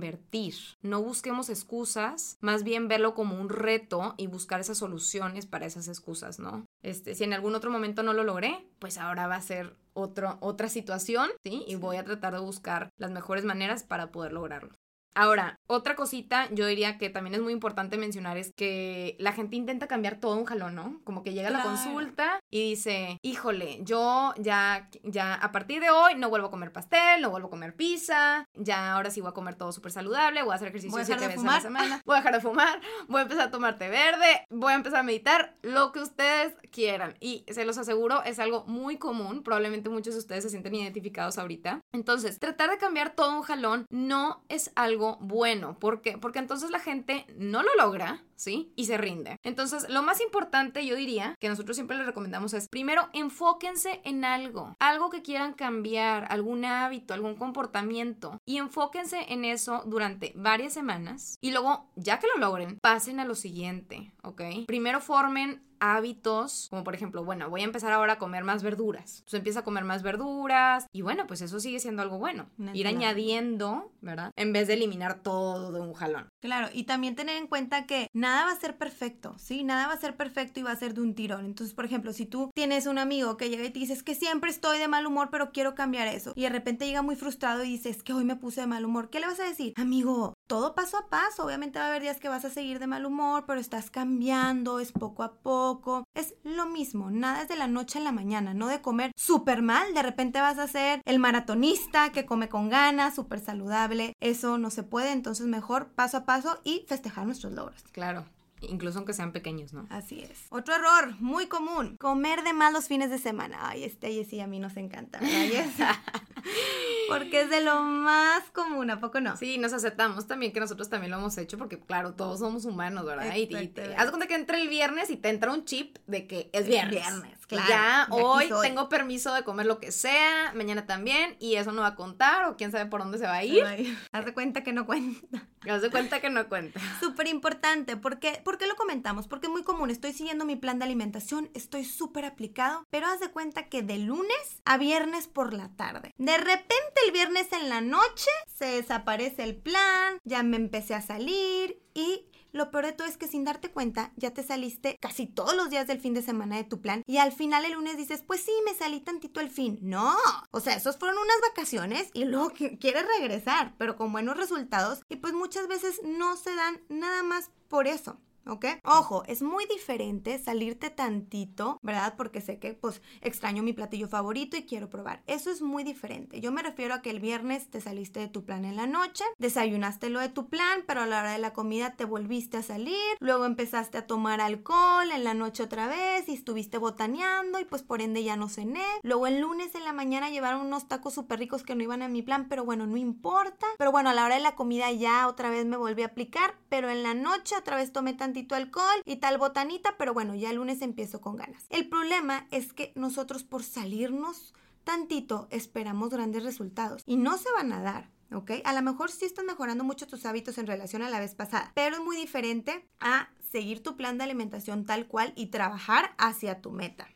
No 0.82 1.02
busquemos 1.02 1.50
excusas, 1.50 2.38
más 2.40 2.62
bien 2.62 2.88
verlo 2.88 3.14
como 3.14 3.40
un 3.40 3.48
reto 3.48 4.14
y 4.16 4.26
buscar 4.26 4.60
esas 4.60 4.78
soluciones 4.78 5.46
para 5.46 5.66
esas 5.66 5.88
excusas, 5.88 6.38
¿no? 6.38 6.66
Este, 6.82 7.14
si 7.14 7.24
en 7.24 7.32
algún 7.32 7.54
otro 7.54 7.70
momento 7.70 8.02
no 8.02 8.12
lo 8.12 8.24
logré, 8.24 8.66
pues 8.78 8.98
ahora 8.98 9.26
va 9.26 9.36
a 9.36 9.42
ser 9.42 9.76
otro, 9.92 10.38
otra 10.40 10.68
situación, 10.68 11.30
¿sí? 11.44 11.64
Y 11.66 11.76
voy 11.76 11.96
a 11.96 12.04
tratar 12.04 12.34
de 12.34 12.40
buscar 12.40 12.90
las 12.96 13.10
mejores 13.10 13.44
maneras 13.44 13.82
para 13.82 14.12
poder 14.12 14.32
lograrlo. 14.32 14.76
Ahora, 15.16 15.58
otra 15.66 15.96
cosita, 15.96 16.46
yo 16.52 16.66
diría 16.66 16.98
que 16.98 17.08
también 17.08 17.34
es 17.34 17.40
muy 17.40 17.54
importante 17.54 17.96
mencionar 17.96 18.36
es 18.36 18.52
que 18.54 19.16
la 19.18 19.32
gente 19.32 19.56
intenta 19.56 19.86
cambiar 19.86 20.20
todo 20.20 20.36
un 20.36 20.44
jalón, 20.44 20.74
¿no? 20.74 21.00
Como 21.04 21.22
que 21.22 21.32
llega 21.32 21.48
a 21.48 21.52
la 21.52 21.62
consulta 21.62 22.38
y 22.50 22.70
dice, 22.70 23.18
híjole, 23.22 23.78
yo 23.82 24.34
ya, 24.36 24.90
ya 25.04 25.34
a 25.34 25.52
partir 25.52 25.80
de 25.80 25.88
hoy 25.88 26.16
no 26.16 26.28
vuelvo 26.28 26.48
a 26.48 26.50
comer 26.50 26.70
pastel, 26.70 27.22
no 27.22 27.30
vuelvo 27.30 27.48
a 27.48 27.50
comer 27.50 27.74
pizza, 27.74 28.44
ya 28.52 28.92
ahora 28.92 29.10
sí 29.10 29.22
voy 29.22 29.30
a 29.30 29.32
comer 29.32 29.54
todo 29.54 29.72
súper 29.72 29.90
saludable, 29.90 30.42
voy 30.42 30.52
a 30.52 30.56
hacer 30.56 30.68
ejercicio 30.68 31.02
siete 31.02 31.26
veces 31.26 31.44
a 31.44 31.52
la 31.52 31.60
semana, 31.62 32.02
voy 32.04 32.16
a 32.16 32.18
dejar 32.18 32.34
de 32.34 32.40
fumar, 32.42 32.80
voy 33.08 33.20
a 33.20 33.22
empezar 33.22 33.48
a 33.48 33.50
tomar 33.50 33.78
té 33.78 33.88
verde, 33.88 34.44
voy 34.50 34.74
a 34.74 34.76
empezar 34.76 35.00
a 35.00 35.02
meditar, 35.02 35.54
lo 35.62 35.92
que 35.92 36.00
ustedes 36.00 36.54
quieran. 36.70 37.14
Y 37.20 37.46
se 37.48 37.64
los 37.64 37.78
aseguro, 37.78 38.22
es 38.24 38.38
algo 38.38 38.64
muy 38.66 38.98
común, 38.98 39.42
probablemente 39.42 39.88
muchos 39.88 40.12
de 40.12 40.20
ustedes 40.20 40.44
se 40.44 40.50
sienten 40.50 40.74
identificados 40.74 41.38
ahorita. 41.38 41.80
Entonces, 41.92 42.38
tratar 42.38 42.68
de 42.68 42.76
cambiar 42.76 43.14
todo 43.14 43.34
un 43.34 43.42
jalón 43.42 43.86
no 43.88 44.44
es 44.50 44.72
algo 44.74 45.05
bueno. 45.20 45.78
¿Por 45.78 46.02
qué? 46.02 46.18
Porque 46.18 46.38
entonces 46.38 46.70
la 46.70 46.80
gente 46.80 47.24
no 47.36 47.62
lo 47.62 47.74
logra, 47.76 48.24
¿sí? 48.36 48.72
Y 48.76 48.86
se 48.86 48.96
rinde. 48.96 49.36
Entonces, 49.42 49.88
lo 49.88 50.02
más 50.02 50.20
importante, 50.20 50.86
yo 50.86 50.96
diría, 50.96 51.34
que 51.40 51.48
nosotros 51.48 51.76
siempre 51.76 51.96
les 51.96 52.06
recomendamos 52.06 52.54
es, 52.54 52.68
primero, 52.68 53.08
enfóquense 53.12 54.00
en 54.04 54.24
algo, 54.24 54.74
algo 54.78 55.10
que 55.10 55.22
quieran 55.22 55.54
cambiar, 55.54 56.26
algún 56.30 56.64
hábito, 56.64 57.14
algún 57.14 57.36
comportamiento, 57.36 58.38
y 58.46 58.58
enfóquense 58.58 59.32
en 59.32 59.44
eso 59.44 59.82
durante 59.86 60.32
varias 60.36 60.72
semanas. 60.72 61.36
Y 61.40 61.50
luego, 61.50 61.90
ya 61.96 62.18
que 62.18 62.26
lo 62.28 62.38
logren, 62.38 62.78
pasen 62.80 63.20
a 63.20 63.24
lo 63.24 63.34
siguiente, 63.34 64.12
¿ok? 64.22 64.42
Primero 64.66 65.00
formen 65.00 65.66
hábitos, 65.80 66.68
como 66.70 66.84
por 66.84 66.94
ejemplo, 66.94 67.24
bueno, 67.24 67.50
voy 67.50 67.62
a 67.62 67.64
empezar 67.64 67.92
ahora 67.92 68.14
a 68.14 68.18
comer 68.18 68.44
más 68.44 68.62
verduras. 68.62 69.18
Entonces 69.18 69.38
empieza 69.38 69.60
a 69.60 69.64
comer 69.64 69.84
más 69.84 70.02
verduras 70.02 70.86
y 70.92 71.02
bueno, 71.02 71.26
pues 71.26 71.42
eso 71.42 71.60
sigue 71.60 71.80
siendo 71.80 72.02
algo 72.02 72.18
bueno. 72.18 72.48
Ir 72.72 72.86
añadiendo, 72.86 73.92
¿verdad? 74.00 74.32
En 74.36 74.52
vez 74.52 74.68
de 74.68 74.74
eliminar 74.74 75.22
todo 75.22 75.72
de 75.72 75.80
un 75.80 75.94
jalón. 75.94 76.28
Claro, 76.40 76.68
y 76.72 76.84
también 76.84 77.16
tener 77.16 77.36
en 77.36 77.46
cuenta 77.46 77.86
que 77.86 78.08
nada 78.26 78.46
va 78.46 78.50
a 78.50 78.60
ser 78.60 78.76
perfecto, 78.76 79.36
¿sí? 79.38 79.62
Nada 79.62 79.86
va 79.86 79.92
a 79.92 79.98
ser 79.98 80.16
perfecto 80.16 80.58
y 80.58 80.64
va 80.64 80.72
a 80.72 80.76
ser 80.76 80.94
de 80.94 81.00
un 81.00 81.14
tirón. 81.14 81.44
Entonces, 81.44 81.74
por 81.74 81.84
ejemplo, 81.84 82.12
si 82.12 82.26
tú 82.26 82.50
tienes 82.54 82.86
un 82.86 82.98
amigo 82.98 83.36
que 83.36 83.48
llega 83.48 83.64
y 83.64 83.70
te 83.70 83.78
dice, 83.78 83.96
que 84.02 84.16
siempre 84.16 84.50
estoy 84.50 84.78
de 84.78 84.88
mal 84.88 85.06
humor, 85.06 85.28
pero 85.30 85.52
quiero 85.52 85.74
cambiar 85.74 86.08
eso, 86.08 86.32
y 86.34 86.42
de 86.42 86.48
repente 86.48 86.86
llega 86.86 87.02
muy 87.02 87.14
frustrado 87.14 87.62
y 87.62 87.70
dices, 87.70 88.02
que 88.02 88.12
hoy 88.12 88.24
me 88.24 88.36
puse 88.36 88.62
de 88.62 88.66
mal 88.66 88.84
humor, 88.84 89.10
¿qué 89.10 89.20
le 89.20 89.26
vas 89.26 89.38
a 89.38 89.44
decir? 89.44 89.74
Amigo, 89.76 90.34
todo 90.46 90.74
paso 90.74 90.96
a 90.96 91.08
paso. 91.08 91.44
Obviamente 91.44 91.78
va 91.78 91.86
a 91.86 91.88
haber 91.88 92.02
días 92.02 92.18
que 92.18 92.28
vas 92.28 92.44
a 92.44 92.50
seguir 92.50 92.78
de 92.78 92.86
mal 92.86 93.06
humor, 93.06 93.44
pero 93.46 93.60
estás 93.60 93.90
cambiando, 93.90 94.80
es 94.80 94.92
poco 94.92 95.22
a 95.22 95.34
poco. 95.34 96.04
Es 96.14 96.34
lo 96.42 96.66
mismo, 96.66 97.10
nada 97.10 97.42
es 97.42 97.48
de 97.48 97.56
la 97.56 97.68
noche 97.68 97.98
a 97.98 98.02
la 98.02 98.12
mañana, 98.12 98.54
no 98.54 98.66
de 98.68 98.80
comer 98.80 99.12
súper 99.16 99.62
mal. 99.62 99.94
De 99.94 100.02
repente 100.02 100.40
vas 100.40 100.58
a 100.58 100.66
ser 100.66 101.00
el 101.04 101.18
maratonista 101.18 102.10
que 102.10 102.26
come 102.26 102.48
con 102.48 102.68
ganas, 102.68 103.14
súper 103.14 103.40
saludable. 103.40 104.14
Eso 104.20 104.58
no 104.58 104.70
se 104.70 104.82
puede, 104.82 105.12
entonces 105.12 105.46
mejor 105.46 105.88
paso 105.94 106.16
a 106.18 106.24
paso 106.24 106.58
y 106.64 106.84
festejar 106.88 107.26
nuestros 107.26 107.52
logros. 107.52 107.82
Claro. 107.92 108.15
Incluso 108.62 108.98
aunque 108.98 109.12
sean 109.12 109.32
pequeños, 109.32 109.72
¿no? 109.72 109.86
Así 109.90 110.20
es. 110.22 110.46
Otro 110.50 110.74
error 110.74 111.14
muy 111.20 111.46
común, 111.46 111.96
comer 111.98 112.42
de 112.42 112.52
más 112.52 112.72
los 112.72 112.88
fines 112.88 113.10
de 113.10 113.18
semana. 113.18 113.58
Ay, 113.68 113.84
este 113.84 114.10
y 114.10 114.24
sí 114.24 114.40
a 114.40 114.46
mí 114.46 114.58
nos 114.58 114.76
encanta, 114.76 115.20
¿verdad? 115.20 115.96
porque 117.08 117.42
es 117.42 117.50
de 117.50 117.60
lo 117.60 117.82
más 117.82 118.42
común, 118.52 118.90
¿a 118.90 119.00
poco 119.00 119.20
no? 119.20 119.36
Sí, 119.36 119.58
nos 119.58 119.72
aceptamos 119.72 120.26
también 120.26 120.52
que 120.52 120.60
nosotros 120.60 120.88
también 120.88 121.10
lo 121.10 121.18
hemos 121.18 121.36
hecho 121.38 121.58
porque, 121.58 121.78
claro, 121.78 122.14
todos 122.14 122.40
somos 122.40 122.64
humanos, 122.64 123.04
¿verdad? 123.04 123.34
Y, 123.34 123.54
haz 123.96 124.08
cuenta 124.10 124.26
que 124.26 124.34
entra 124.34 124.58
el 124.58 124.68
viernes 124.68 125.10
y 125.10 125.16
te 125.16 125.28
entra 125.28 125.52
un 125.52 125.64
chip 125.64 125.98
de 126.06 126.26
que 126.26 126.50
es 126.52 126.66
viernes. 126.66 127.02
viernes 127.02 127.45
Claro, 127.46 127.68
ya 127.68 128.08
hoy 128.10 128.50
tengo 128.62 128.88
permiso 128.88 129.32
de 129.32 129.44
comer 129.44 129.66
lo 129.66 129.78
que 129.78 129.92
sea, 129.92 130.52
mañana 130.54 130.86
también, 130.86 131.36
y 131.38 131.54
eso 131.56 131.72
no 131.72 131.82
va 131.82 131.88
a 131.88 131.94
contar, 131.94 132.46
o 132.46 132.56
quién 132.56 132.72
sabe 132.72 132.86
por 132.86 133.00
dónde 133.00 133.18
se 133.18 133.24
va 133.24 133.34
a 133.34 133.44
ir. 133.44 133.64
Haz 134.12 134.24
de 134.24 134.34
cuenta 134.34 134.64
que 134.64 134.72
no 134.72 134.86
cuenta. 134.86 135.46
Haz 135.70 135.82
de 135.82 135.90
cuenta 135.90 136.20
que 136.20 136.30
no 136.30 136.48
cuenta. 136.48 136.80
Súper 137.00 137.26
importante, 137.28 137.96
porque, 137.96 138.40
¿por 138.44 138.58
qué 138.58 138.66
lo 138.66 138.76
comentamos? 138.76 139.26
Porque 139.26 139.46
es 139.46 139.52
muy 139.52 139.64
común, 139.64 139.90
estoy 139.90 140.12
siguiendo 140.12 140.44
mi 140.44 140.56
plan 140.56 140.78
de 140.78 140.84
alimentación, 140.84 141.50
estoy 141.54 141.84
súper 141.84 142.24
aplicado, 142.24 142.84
pero 142.90 143.06
haz 143.06 143.20
de 143.20 143.30
cuenta 143.30 143.68
que 143.68 143.82
de 143.82 143.98
lunes 143.98 144.62
a 144.64 144.78
viernes 144.78 145.26
por 145.26 145.52
la 145.52 145.68
tarde. 145.70 146.14
De 146.18 146.36
repente 146.38 147.00
el 147.04 147.12
viernes 147.12 147.52
en 147.52 147.68
la 147.68 147.80
noche 147.80 148.30
se 148.46 148.66
desaparece 148.66 149.42
el 149.42 149.56
plan, 149.56 150.18
ya 150.24 150.42
me 150.42 150.56
empecé 150.56 150.94
a 150.94 151.02
salir 151.02 151.80
y 151.94 152.26
lo 152.52 152.70
peor 152.70 152.86
de 152.86 152.92
todo 152.92 153.06
es 153.06 153.16
que 153.16 153.28
sin 153.28 153.44
darte 153.44 153.70
cuenta 153.70 154.12
ya 154.16 154.32
te 154.32 154.42
saliste 154.42 154.96
casi 155.00 155.26
todos 155.26 155.54
los 155.54 155.70
días 155.70 155.86
del 155.86 156.00
fin 156.00 156.14
de 156.14 156.22
semana 156.22 156.56
de 156.56 156.64
tu 156.64 156.80
plan 156.80 157.02
y 157.06 157.18
al 157.18 157.32
final 157.32 157.64
el 157.64 157.72
lunes 157.72 157.96
dices, 157.96 158.22
pues 158.26 158.40
sí, 158.40 158.52
me 158.64 158.74
salí 158.74 159.00
tantito 159.00 159.40
el 159.40 159.50
fin. 159.50 159.78
No, 159.82 160.16
o 160.50 160.60
sea, 160.60 160.74
esos 160.74 160.96
fueron 160.96 161.18
unas 161.18 161.40
vacaciones 161.48 162.10
y 162.12 162.24
luego 162.24 162.50
quieres 162.80 163.06
regresar, 163.18 163.74
pero 163.78 163.96
con 163.96 164.12
buenos 164.12 164.36
resultados 164.36 165.00
y 165.08 165.16
pues 165.16 165.32
muchas 165.32 165.68
veces 165.68 166.00
no 166.04 166.36
se 166.36 166.54
dan 166.54 166.80
nada 166.88 167.22
más 167.22 167.50
por 167.68 167.86
eso. 167.86 168.18
¿Ok? 168.46 168.66
Ojo, 168.84 169.24
es 169.26 169.42
muy 169.42 169.66
diferente 169.66 170.38
salirte 170.38 170.90
tantito, 170.90 171.78
¿verdad? 171.82 172.14
Porque 172.16 172.40
sé 172.40 172.58
que 172.58 172.74
pues 172.74 173.02
extraño 173.20 173.62
mi 173.62 173.72
platillo 173.72 174.08
favorito 174.08 174.56
y 174.56 174.64
quiero 174.64 174.88
probar. 174.88 175.22
Eso 175.26 175.50
es 175.50 175.62
muy 175.62 175.84
diferente. 175.84 176.40
Yo 176.40 176.52
me 176.52 176.62
refiero 176.62 176.94
a 176.94 177.02
que 177.02 177.10
el 177.10 177.20
viernes 177.20 177.68
te 177.70 177.80
saliste 177.80 178.20
de 178.20 178.28
tu 178.28 178.44
plan 178.44 178.64
en 178.64 178.76
la 178.76 178.86
noche, 178.86 179.24
desayunaste 179.38 180.10
lo 180.10 180.20
de 180.20 180.28
tu 180.28 180.48
plan, 180.48 180.84
pero 180.86 181.02
a 181.02 181.06
la 181.06 181.20
hora 181.20 181.32
de 181.32 181.38
la 181.38 181.52
comida 181.52 181.94
te 181.96 182.04
volviste 182.04 182.56
a 182.56 182.62
salir, 182.62 183.16
luego 183.20 183.44
empezaste 183.44 183.98
a 183.98 184.06
tomar 184.06 184.40
alcohol 184.40 185.10
en 185.12 185.24
la 185.24 185.34
noche 185.34 185.62
otra 185.62 185.88
vez 185.88 186.28
y 186.28 186.34
estuviste 186.34 186.78
botaneando 186.78 187.58
y 187.58 187.64
pues 187.64 187.82
por 187.82 188.00
ende 188.00 188.22
ya 188.22 188.36
no 188.36 188.48
cené. 188.48 188.84
Luego 189.02 189.26
el 189.26 189.40
lunes 189.40 189.74
en 189.74 189.84
la 189.84 189.92
mañana 189.92 190.30
llevaron 190.30 190.66
unos 190.66 190.88
tacos 190.88 191.14
súper 191.14 191.38
ricos 191.38 191.62
que 191.62 191.74
no 191.74 191.82
iban 191.82 192.02
a 192.02 192.08
mi 192.08 192.22
plan, 192.22 192.48
pero 192.48 192.64
bueno, 192.64 192.86
no 192.86 192.96
importa. 192.96 193.66
Pero 193.78 193.92
bueno, 193.92 194.10
a 194.10 194.14
la 194.14 194.24
hora 194.24 194.36
de 194.36 194.42
la 194.42 194.54
comida 194.54 194.90
ya 194.92 195.28
otra 195.28 195.50
vez 195.50 195.66
me 195.66 195.76
volví 195.76 196.02
a 196.02 196.06
aplicar, 196.06 196.54
pero 196.68 196.88
en 196.88 197.02
la 197.02 197.14
noche 197.14 197.56
otra 197.56 197.76
vez 197.76 197.92
tomé 197.92 198.14
tantito 198.14 198.35
alcohol 198.50 199.02
y 199.04 199.16
tal 199.16 199.38
botanita, 199.38 199.96
pero 199.96 200.14
bueno, 200.14 200.34
ya 200.34 200.50
el 200.50 200.56
lunes 200.56 200.82
empiezo 200.82 201.20
con 201.20 201.36
ganas. 201.36 201.66
El 201.70 201.88
problema 201.88 202.46
es 202.50 202.72
que 202.72 202.92
nosotros 202.94 203.44
por 203.44 203.62
salirnos 203.62 204.54
tantito 204.84 205.48
esperamos 205.50 206.10
grandes 206.10 206.44
resultados 206.44 207.02
y 207.06 207.16
no 207.16 207.38
se 207.38 207.50
van 207.52 207.72
a 207.72 207.82
dar. 207.82 208.10
¿ok? 208.32 208.52
A 208.64 208.72
lo 208.72 208.82
mejor 208.82 209.10
sí 209.10 209.24
están 209.24 209.46
mejorando 209.46 209.84
mucho 209.84 210.06
tus 210.06 210.26
hábitos 210.26 210.58
en 210.58 210.66
relación 210.66 211.02
a 211.02 211.10
la 211.10 211.20
vez 211.20 211.34
pasada, 211.34 211.72
pero 211.74 211.96
es 211.96 212.02
muy 212.02 212.16
diferente 212.16 212.86
a 213.00 213.30
seguir 213.50 213.82
tu 213.82 213.96
plan 213.96 214.18
de 214.18 214.24
alimentación 214.24 214.84
tal 214.84 215.06
cual 215.06 215.32
y 215.36 215.46
trabajar 215.46 216.14
hacia 216.18 216.60
tu 216.60 216.70
meta. 216.70 217.08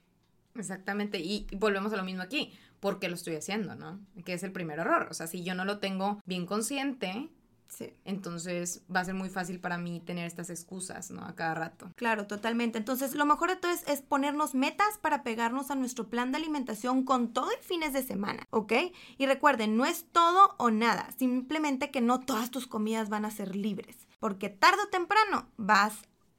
Exactamente, 0.55 1.19
y 1.19 1.47
volvemos 1.57 1.93
a 1.93 1.97
lo 1.97 2.05
mismo 2.05 2.23
aquí, 2.23 2.53
porque 2.81 3.09
lo 3.09 3.15
estoy 3.15 3.37
haciendo, 3.37 3.75
¿no? 3.77 4.01
Que 4.25 4.35
es 4.35 4.43
el 4.43 4.53
primer 4.53 4.79
error. 4.79 5.09
O 5.11 5.15
sea, 5.15 5.27
si 5.27 5.45
yo 5.45 5.55
no 5.55 5.65
lo 5.65 5.79
tengo 5.79 6.21
bien 6.25 6.47
consciente, 6.47 7.29
Sí. 7.71 7.95
Entonces 8.05 8.83
va 8.95 9.01
a 9.01 9.05
ser 9.05 9.15
muy 9.15 9.29
fácil 9.31 9.61
para 9.61 9.79
mí 9.79 10.01
tener 10.01 10.27
estas 10.27 10.51
excusas, 10.51 11.11
¿no? 11.11 11.25
A 11.25 11.37
cada 11.37 11.55
rato. 11.55 11.91
Claro, 11.95 12.27
totalmente. 12.27 12.79
Entonces 12.79 13.15
lo 13.15 13.25
mejor 13.25 13.51
de 13.51 13.57
todo 13.57 13.71
es, 13.71 13.87
es 13.89 14.03
ponernos 14.03 14.55
metas 14.55 14.99
para 15.01 15.23
pegarnos 15.23 15.71
a 15.71 15.77
nuestro 15.77 16.09
plan 16.09 16.33
de 16.33 16.39
alimentación 16.39 17.05
con 17.05 17.33
todo 17.33 17.51
en 17.53 17.63
fines 17.63 17.93
de 17.93 18.03
semana, 18.03 18.47
¿ok? 18.51 18.73
Y 19.19 19.27
recuerden, 19.27 19.77
no 19.77 19.87
es 19.87 20.05
todo 20.13 20.57
o 20.59 20.71
nada, 20.71 21.11
simplemente 21.17 21.91
que 21.91 22.01
no 22.01 22.21
todas 22.21 22.51
tus 22.51 22.67
comidas 22.67 23.09
van 23.09 23.25
a 23.25 23.31
ser 23.31 23.55
libres, 23.55 24.09
porque 24.19 24.49
tarde 24.49 24.83
o 24.85 24.89
temprano 24.89 25.49
vas 25.57 25.95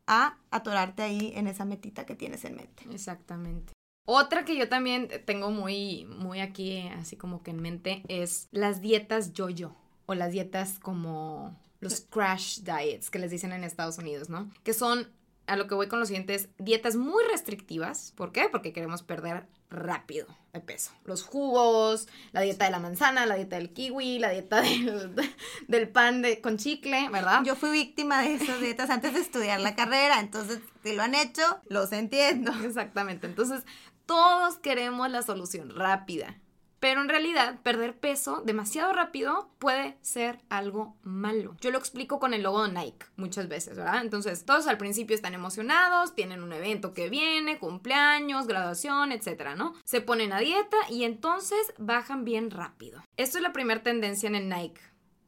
a 0.07 0.37
atorarte 0.51 1.03
ahí 1.03 1.31
en 1.35 1.47
esa 1.47 1.63
metita 1.63 2.05
que 2.05 2.15
tienes 2.15 2.43
en 2.43 2.55
mente. 2.55 2.83
Exactamente. 2.91 3.73
Otra 4.05 4.43
que 4.43 4.57
yo 4.57 4.67
también 4.67 5.07
tengo 5.25 5.51
muy, 5.51 6.05
muy 6.05 6.41
aquí, 6.41 6.79
así 6.89 7.15
como 7.15 7.43
que 7.43 7.51
en 7.51 7.61
mente, 7.61 8.03
es 8.07 8.49
las 8.51 8.81
dietas 8.81 9.31
yo-yo 9.31 9.80
o 10.11 10.15
las 10.15 10.31
dietas 10.31 10.77
como 10.79 11.57
los 11.79 12.01
crash 12.01 12.59
diets 12.59 13.09
que 13.09 13.19
les 13.19 13.31
dicen 13.31 13.51
en 13.53 13.63
Estados 13.63 13.97
Unidos, 13.97 14.29
¿no? 14.29 14.51
Que 14.63 14.73
son, 14.73 15.09
a 15.47 15.55
lo 15.55 15.67
que 15.67 15.75
voy 15.75 15.87
con 15.87 15.99
los 15.99 16.09
siguientes, 16.09 16.49
dietas 16.59 16.95
muy 16.95 17.23
restrictivas. 17.23 18.13
¿Por 18.15 18.31
qué? 18.31 18.47
Porque 18.51 18.73
queremos 18.73 19.01
perder 19.01 19.47
rápido 19.69 20.27
de 20.53 20.59
peso. 20.59 20.91
Los 21.05 21.23
jugos, 21.23 22.07
la 22.33 22.41
dieta 22.41 22.65
de 22.65 22.71
la 22.71 22.79
manzana, 22.79 23.25
la 23.25 23.35
dieta 23.35 23.55
del 23.55 23.71
kiwi, 23.71 24.19
la 24.19 24.29
dieta 24.29 24.61
del, 25.67 25.89
pan 25.89 26.21
de, 26.21 26.41
con 26.41 26.57
chicle, 26.57 27.09
¿verdad? 27.09 27.41
Yo 27.45 27.55
fui 27.55 27.71
víctima 27.71 28.21
de 28.21 28.35
esas 28.35 28.59
dietas 28.59 28.89
antes 28.89 29.13
de 29.13 29.21
estudiar 29.21 29.61
la 29.61 29.75
carrera, 29.75 30.19
entonces 30.19 30.59
si 30.83 30.93
lo 30.93 31.03
han 31.03 31.15
hecho, 31.15 31.41
los 31.67 31.91
entiendo. 31.93 32.51
Exactamente, 32.63 33.27
entonces 33.27 33.63
todos 34.05 34.57
queremos 34.57 35.09
la 35.09 35.21
solución 35.21 35.73
rápida. 35.73 36.37
Pero 36.81 36.99
en 36.99 37.09
realidad, 37.09 37.59
perder 37.61 37.95
peso 37.99 38.41
demasiado 38.43 38.91
rápido 38.91 39.51
puede 39.59 39.99
ser 40.01 40.39
algo 40.49 40.97
malo. 41.03 41.55
Yo 41.61 41.69
lo 41.69 41.77
explico 41.77 42.19
con 42.19 42.33
el 42.33 42.41
logo 42.41 42.65
de 42.65 42.73
Nike 42.73 43.05
muchas 43.17 43.47
veces, 43.47 43.77
¿verdad? 43.77 44.01
Entonces, 44.01 44.45
todos 44.45 44.65
al 44.65 44.79
principio 44.79 45.15
están 45.15 45.35
emocionados, 45.35 46.15
tienen 46.15 46.41
un 46.41 46.51
evento 46.53 46.95
que 46.95 47.07
viene, 47.07 47.59
cumpleaños, 47.59 48.47
graduación, 48.47 49.11
etcétera, 49.11 49.55
¿no? 49.55 49.75
Se 49.85 50.01
ponen 50.01 50.33
a 50.33 50.39
dieta 50.39 50.77
y 50.89 51.03
entonces 51.03 51.71
bajan 51.77 52.25
bien 52.25 52.49
rápido. 52.49 53.03
Esto 53.15 53.37
es 53.37 53.43
la 53.43 53.53
primera 53.53 53.83
tendencia 53.83 54.25
en 54.25 54.33
el 54.33 54.49
Nike. 54.49 54.81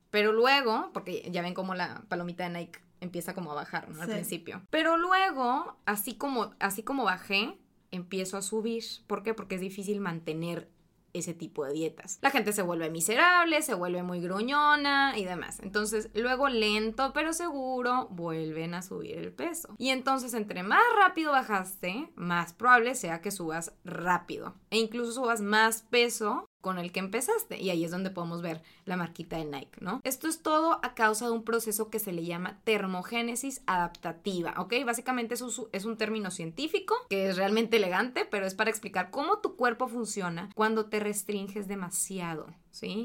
Pero 0.10 0.34
luego, 0.34 0.90
porque 0.92 1.30
ya 1.30 1.44
ven 1.44 1.54
cómo 1.54 1.76
la 1.76 2.02
palomita 2.10 2.46
de 2.46 2.50
Nike 2.50 2.80
empieza 3.00 3.36
como 3.36 3.52
a 3.52 3.56
bajar, 3.56 3.90
¿no? 3.90 4.02
Al 4.02 4.10
principio. 4.10 4.64
Pero 4.72 4.98
luego, 4.98 5.78
así 5.86 6.16
como, 6.16 6.56
así 6.60 6.82
como 6.82 7.04
bajé, 7.04 7.60
empiezo 7.92 8.38
a 8.38 8.42
subir. 8.42 8.84
¿Por 9.06 9.22
qué? 9.22 9.36
Porque 9.36 9.56
es 9.56 9.62
difícil 9.62 10.00
mantener 10.00 10.68
ese 11.14 11.34
tipo 11.34 11.66
de 11.66 11.74
dietas. 11.74 12.20
La 12.22 12.32
gente 12.32 12.54
se 12.54 12.62
vuelve 12.62 12.90
miserable, 12.90 13.62
se 13.62 13.74
vuelve 13.74 14.04
muy 14.04 14.20
gruñona 14.20 15.18
y 15.18 15.26
demás. 15.26 15.60
Entonces, 15.62 16.10
luego 16.14 16.50
lento 16.50 17.12
pero 17.14 17.34
seguro 17.34 18.08
vuelven 18.12 18.74
a 18.74 18.82
subir 18.82 19.18
el 19.18 19.32
peso. 19.32 19.76
Y 19.78 19.90
entonces, 19.90 20.34
entre 20.34 20.64
más 20.64 20.84
rápido 21.00 21.32
bajaste, 21.32 22.10
más 22.16 22.54
probable 22.54 22.96
sea 22.96 23.22
que 23.22 23.32
subas 23.32 23.74
rápido 23.84 24.56
e 24.70 24.78
incluso 24.78 25.12
subas 25.14 25.42
más 25.42 25.84
peso 25.84 26.46
con 26.64 26.80
el 26.80 26.94
que 26.94 27.02
empezaste. 27.02 27.62
Y 27.62 27.70
ahí 27.70 27.84
es 27.84 27.92
donde 27.92 28.10
podemos 28.10 28.42
ver 28.42 28.64
la 28.86 28.96
marquita 28.96 29.36
de 29.36 29.44
Nike, 29.44 29.82
¿no? 29.82 30.00
Esto 30.06 30.30
es 30.30 30.42
todo 30.42 30.80
a 30.82 30.96
causa 30.96 31.26
de 31.26 31.34
un 31.34 31.44
proceso 31.44 31.90
que 31.90 32.00
se 32.00 32.14
le 32.14 32.24
llama 32.24 32.62
termogénesis 32.64 33.62
adaptativa, 33.68 34.54
¿ok? 34.58 34.74
Básicamente 34.86 35.34
es 35.34 35.44
es 35.74 35.84
un 35.84 35.98
término 35.98 36.32
científico 36.32 36.96
que 37.10 37.28
es 37.28 37.36
realmente 37.36 37.76
elegante, 37.76 38.24
pero 38.24 38.46
es 38.46 38.56
para 38.56 38.70
explicar 38.70 39.12
cómo 39.12 39.40
tu 39.40 39.58
cuerpo 39.58 39.90
funciona 39.90 40.50
cuando 40.56 40.86
te 40.86 41.02
restringes 41.02 41.68
demasiado. 41.68 42.48